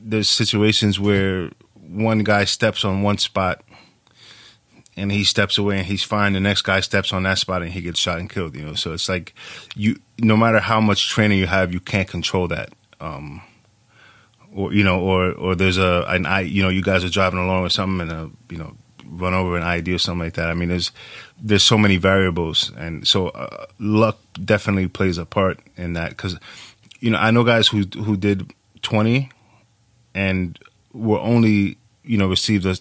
[0.00, 3.62] there's situations where one guy steps on one spot
[4.96, 6.32] and he steps away and he's fine.
[6.32, 8.54] The next guy steps on that spot and he gets shot and killed.
[8.54, 9.34] You know, so it's like
[9.74, 12.72] you, no matter how much training you have, you can't control that.
[13.00, 13.42] Um,
[14.56, 17.38] or you know, or or there's a an I, you know, you guys are driving
[17.38, 18.74] along or something and a you know
[19.08, 20.48] run over an IED or something like that.
[20.48, 20.90] I mean, there's
[21.40, 26.38] there's so many variables, and so uh, luck definitely plays a part in that because
[27.00, 28.50] you know I know guys who who did
[28.82, 29.30] 20
[30.14, 30.58] and
[30.92, 32.76] were only you know received a,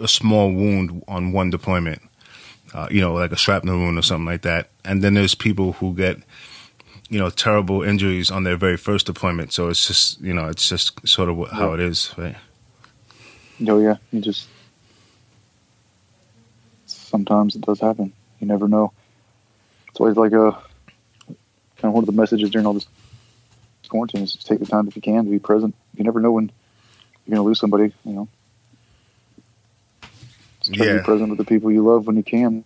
[0.00, 2.02] a small wound on one deployment,
[2.74, 5.72] uh, you know, like a shrapnel wound or something like that, and then there's people
[5.72, 6.18] who get
[7.08, 9.52] you know terrible injuries on their very first deployment.
[9.52, 12.36] So it's just you know it's just sort of how it is, right?
[13.66, 14.48] Oh yeah, you just
[16.86, 18.12] sometimes it does happen.
[18.40, 18.92] You never know.
[19.88, 20.52] It's always like a
[21.76, 22.86] kind of one of the messages during all this
[23.88, 25.74] quarantine is just take the time if you can to be present.
[25.96, 26.52] You never know when
[27.26, 27.92] you're going to lose somebody.
[28.04, 28.28] You know,
[30.60, 30.92] just try Yeah.
[30.92, 32.64] to be present with the people you love when you can.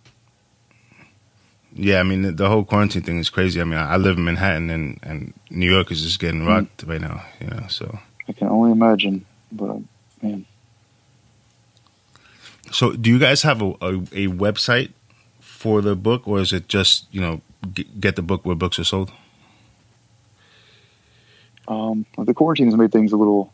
[1.75, 3.59] Yeah, I mean the, the whole quarantine thing is crazy.
[3.59, 7.01] I mean, I, live in Manhattan, and and New York is just getting rocked right
[7.01, 7.23] now.
[7.39, 9.79] You know, so I can only imagine, but uh,
[10.21, 10.45] man,
[12.71, 14.91] so do you guys have a, a, a website
[15.39, 17.41] for the book, or is it just you know
[17.73, 19.11] g- get the book where books are sold?
[21.67, 23.53] um, the quarantine has made things a little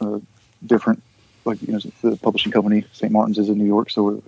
[0.00, 0.18] uh,
[0.64, 1.02] different.
[1.44, 3.12] Like you know, the publishing company St.
[3.12, 4.20] Martin's is in New York, so we're,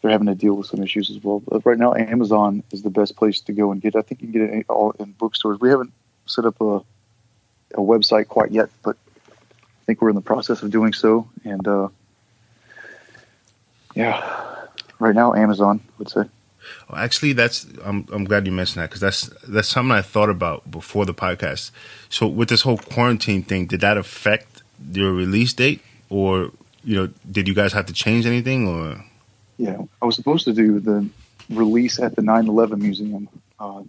[0.00, 1.40] they're having to deal with some issues as well.
[1.40, 3.96] But right now, Amazon is the best place to go and get.
[3.96, 5.60] I think you can get it all in bookstores.
[5.60, 5.92] We haven't
[6.26, 6.82] set up a
[7.74, 8.96] a website quite yet, but
[9.28, 11.28] I think we're in the process of doing so.
[11.44, 11.88] And uh,
[13.94, 14.66] yeah,
[14.98, 16.22] right now, Amazon I would say.
[16.88, 20.30] Well, actually, that's I'm I'm glad you mentioned that because that's that's something I thought
[20.30, 21.70] about before the podcast.
[22.08, 24.62] So with this whole quarantine thing, did that affect
[24.92, 26.50] your release date, or
[26.84, 29.04] you know, did you guys have to change anything, or
[29.58, 31.08] Yeah, I was supposed to do the
[31.50, 33.28] release at the 9/11 museum.
[33.58, 33.82] Uh,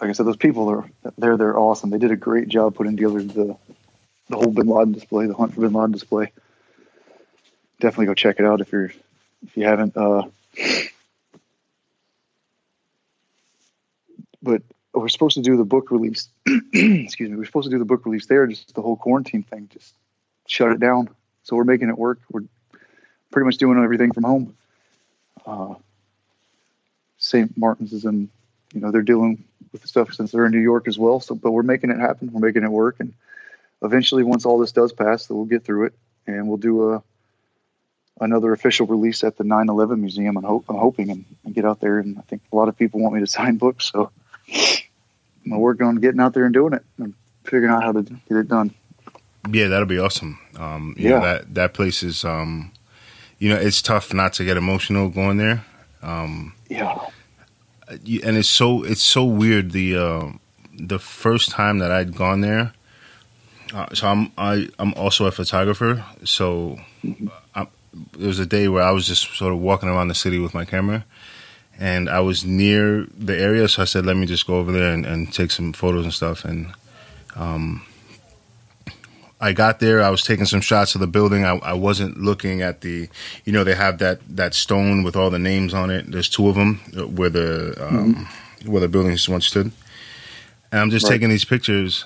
[0.00, 0.88] like I said, those people are
[1.18, 1.90] they're they're awesome.
[1.90, 3.56] They did a great job putting together the
[4.28, 6.32] the whole Bin Laden display, the Hunt for Bin Laden display.
[7.80, 8.92] Definitely go check it out if you're
[9.42, 9.96] if you haven't.
[9.96, 10.22] Uh,
[14.40, 14.62] but
[14.94, 16.28] we're supposed to do the book release.
[16.46, 17.36] excuse me.
[17.36, 18.46] We're supposed to do the book release there.
[18.46, 19.92] Just the whole quarantine thing just
[20.46, 21.08] shut it down.
[21.42, 22.20] So we're making it work.
[22.30, 22.44] We're
[23.32, 24.56] pretty much doing everything from home
[25.46, 25.74] uh,
[27.18, 27.56] St.
[27.56, 28.28] Martin's is in,
[28.72, 31.20] you know, they're dealing with the stuff since they're in New York as well.
[31.20, 32.30] So, but we're making it happen.
[32.32, 33.12] We're making it work, and
[33.82, 35.94] eventually, once all this does pass, we'll get through it,
[36.26, 37.02] and we'll do a
[38.22, 40.36] another official release at the 9/11 Museum.
[40.36, 42.76] I'm, hope, I'm hoping and, and get out there, and I think a lot of
[42.76, 44.10] people want me to sign books, so
[45.44, 47.14] I'm working on getting out there and doing it and
[47.44, 48.74] figuring out how to get it done.
[49.50, 50.38] yeah, that'll be awesome.
[50.58, 51.20] Um, you know, Yeah.
[51.34, 52.72] that that place is, um,
[53.40, 55.64] you know, it's tough not to get emotional going there.
[56.02, 56.54] Um,
[58.04, 59.72] Yeah, and it's so it's so weird.
[59.72, 60.32] The uh,
[60.78, 62.72] the first time that I'd gone there,
[63.74, 66.04] uh, so I'm I I'm also a photographer.
[66.24, 66.78] So
[67.54, 67.66] I,
[68.16, 70.54] there was a day where I was just sort of walking around the city with
[70.54, 71.04] my camera,
[71.80, 73.66] and I was near the area.
[73.66, 76.14] So I said, let me just go over there and, and take some photos and
[76.14, 76.44] stuff.
[76.44, 76.72] And
[77.34, 77.82] um,
[79.40, 80.02] I got there.
[80.02, 81.44] I was taking some shots of the building.
[81.44, 83.08] I, I wasn't looking at the,
[83.44, 86.10] you know, they have that that stone with all the names on it.
[86.10, 86.76] There's two of them
[87.16, 88.28] where the um,
[88.66, 89.72] where the buildings once stood.
[90.72, 91.12] And I'm just Right.
[91.14, 92.04] taking these pictures,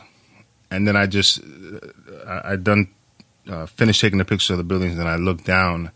[0.71, 1.41] and then I just
[2.27, 2.89] I, I done
[3.51, 5.91] uh, finished taking the pictures of the buildings, and I looked down,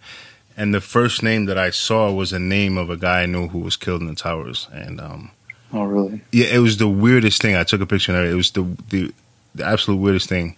[0.56, 3.48] and the first name that I saw was a name of a guy I knew
[3.48, 5.30] who was killed in the towers, and um,
[5.72, 6.20] oh really?
[6.32, 7.54] yeah, it was the weirdest thing.
[7.56, 8.32] I took a picture of it.
[8.32, 9.14] It was the the,
[9.54, 10.56] the absolute weirdest thing,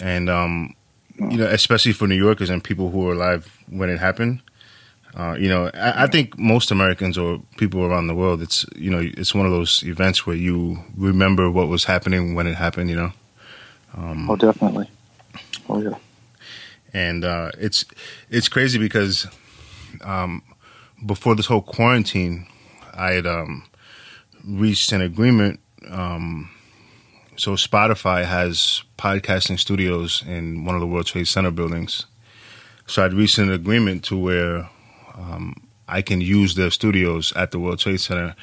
[0.00, 0.74] and um,
[1.18, 4.42] you know, especially for New Yorkers and people who were alive when it happened.
[5.14, 8.90] Uh, you know, I, I think most Americans or people around the world, it's you
[8.90, 12.90] know, it's one of those events where you remember what was happening when it happened.
[12.90, 13.12] You know,
[13.96, 14.90] um, Oh, definitely.
[15.68, 15.94] Oh yeah.
[16.92, 17.84] and uh, it's
[18.30, 19.26] it's crazy because
[20.04, 20.42] um,
[21.06, 22.46] before this whole quarantine,
[22.92, 23.64] I had um,
[24.44, 25.60] reached an agreement.
[25.90, 26.50] Um,
[27.36, 32.06] so Spotify has podcasting studios in one of the World Trade Center buildings.
[32.86, 34.68] So I'd reached an agreement to where
[35.14, 35.54] um,
[35.88, 38.34] I can use their studios at the World Trade Center.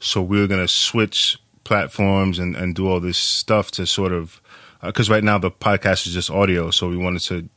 [0.00, 4.12] So we are going to switch platforms and, and do all this stuff to sort
[4.12, 4.40] of
[4.82, 7.48] because uh, right now the podcast is just audio, so we wanted to,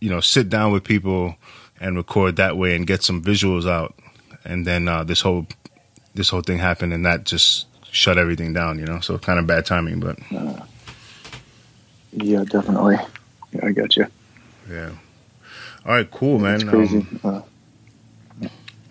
[0.00, 1.36] you know, sit down with people
[1.80, 3.94] and record that way and get some visuals out,
[4.44, 5.46] and then uh, this whole
[6.14, 8.78] this whole thing happened, and that just shut everything down.
[8.78, 10.18] You know, so kind of bad timing, but
[12.12, 12.96] yeah, definitely.
[13.52, 14.06] Yeah, I got you.
[14.70, 14.90] Yeah.
[15.86, 16.68] All right, cool, man.
[16.68, 17.06] Crazy.
[17.24, 17.44] Um,
[18.42, 18.48] uh,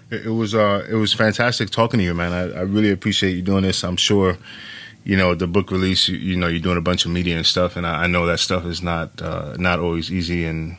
[0.09, 2.31] it, it, was uh, it was fantastic talking to you, man.
[2.31, 3.83] I, I really appreciate you doing this.
[3.83, 4.37] I'm sure
[5.07, 7.45] you know the book release you, you, know you're doing a bunch of media and
[7.45, 10.77] stuff and i, I know that stuff is not uh, not always easy and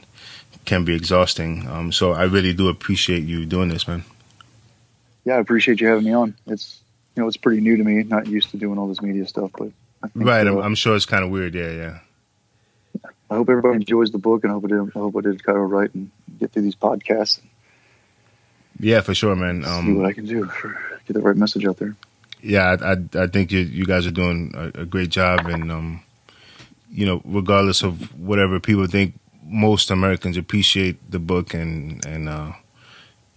[0.67, 4.05] can be exhausting um, so i really do appreciate you doing this man
[5.25, 6.81] yeah i appreciate you having me on it's
[7.17, 9.51] you know it's pretty new to me not used to doing all this media stuff
[9.57, 9.71] but
[10.15, 11.99] right I'm, I'm, sure it's kind of weird yeah yeah
[13.31, 15.43] i hope everybody enjoys the book and i hope it did, i hope i did
[15.43, 17.41] kind of right and get through these podcasts.
[18.81, 19.65] Yeah for sure man.
[19.65, 21.97] Um, see what i can do for get the right message out there.
[22.41, 25.73] Yeah, I, I, I think you, you guys are doing a, a great job, and
[25.73, 26.03] um,
[26.91, 32.53] you know, regardless of whatever people think, most Americans appreciate the book and and uh,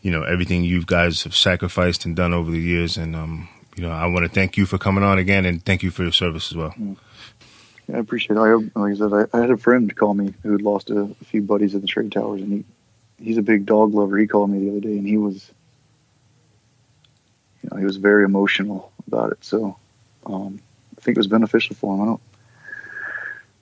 [0.01, 3.83] you know everything you guys have sacrificed and done over the years, and um, you
[3.83, 6.11] know, I want to thank you for coming on again, and thank you for your
[6.11, 6.73] service as well.
[6.77, 6.93] Yeah,
[7.93, 8.39] I appreciate it.
[8.39, 11.01] I, like I said, I, I had a friend call me who had lost a,
[11.01, 12.65] a few buddies at the trade towers, and he
[13.23, 14.17] he's a big dog lover.
[14.17, 15.51] He called me the other day, and he was
[17.61, 19.43] you know, he was very emotional about it.
[19.43, 19.77] So
[20.25, 20.59] um,
[20.97, 22.01] I think it was beneficial for him.
[22.01, 22.21] I don't.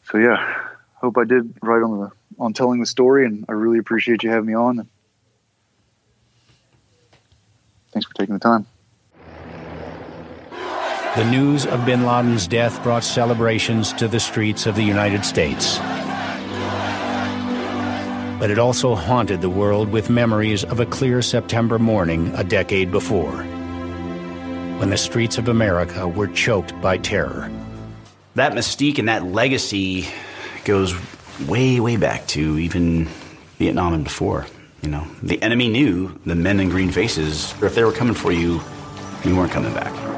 [0.04, 3.80] So yeah, hope I did right on the on telling the story, and I really
[3.80, 4.88] appreciate you having me on.
[7.92, 8.66] Thanks for taking the time.
[11.16, 15.80] The news of bin Laden's death brought celebrations to the streets of the United States.
[18.40, 22.92] But it also haunted the world with memories of a clear September morning a decade
[22.92, 23.44] before
[24.78, 27.52] when the streets of America were choked by terror.
[28.36, 30.08] That mystique and that legacy
[30.64, 30.96] goes
[31.48, 33.06] way, way back to even
[33.58, 34.46] Vietnam and before.
[34.84, 38.32] You know, the enemy knew the men in green faces, if they were coming for
[38.32, 38.62] you,
[39.26, 40.09] you weren't coming back.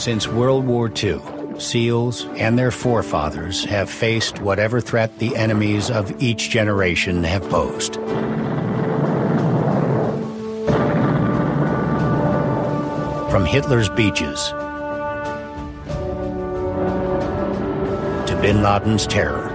[0.00, 1.20] Since World War II,
[1.58, 7.96] SEALs and their forefathers have faced whatever threat the enemies of each generation have posed.
[13.30, 14.48] From Hitler's beaches
[18.26, 19.50] to bin Laden's terror.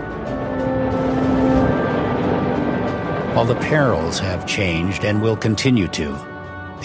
[3.34, 6.35] While the perils have changed and will continue to,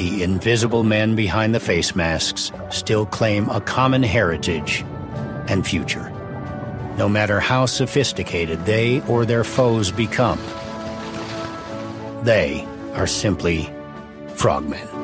[0.01, 4.83] the invisible men behind the face masks still claim a common heritage
[5.47, 6.09] and future.
[6.97, 10.41] No matter how sophisticated they or their foes become,
[12.23, 13.69] they are simply
[14.37, 15.00] frogmen.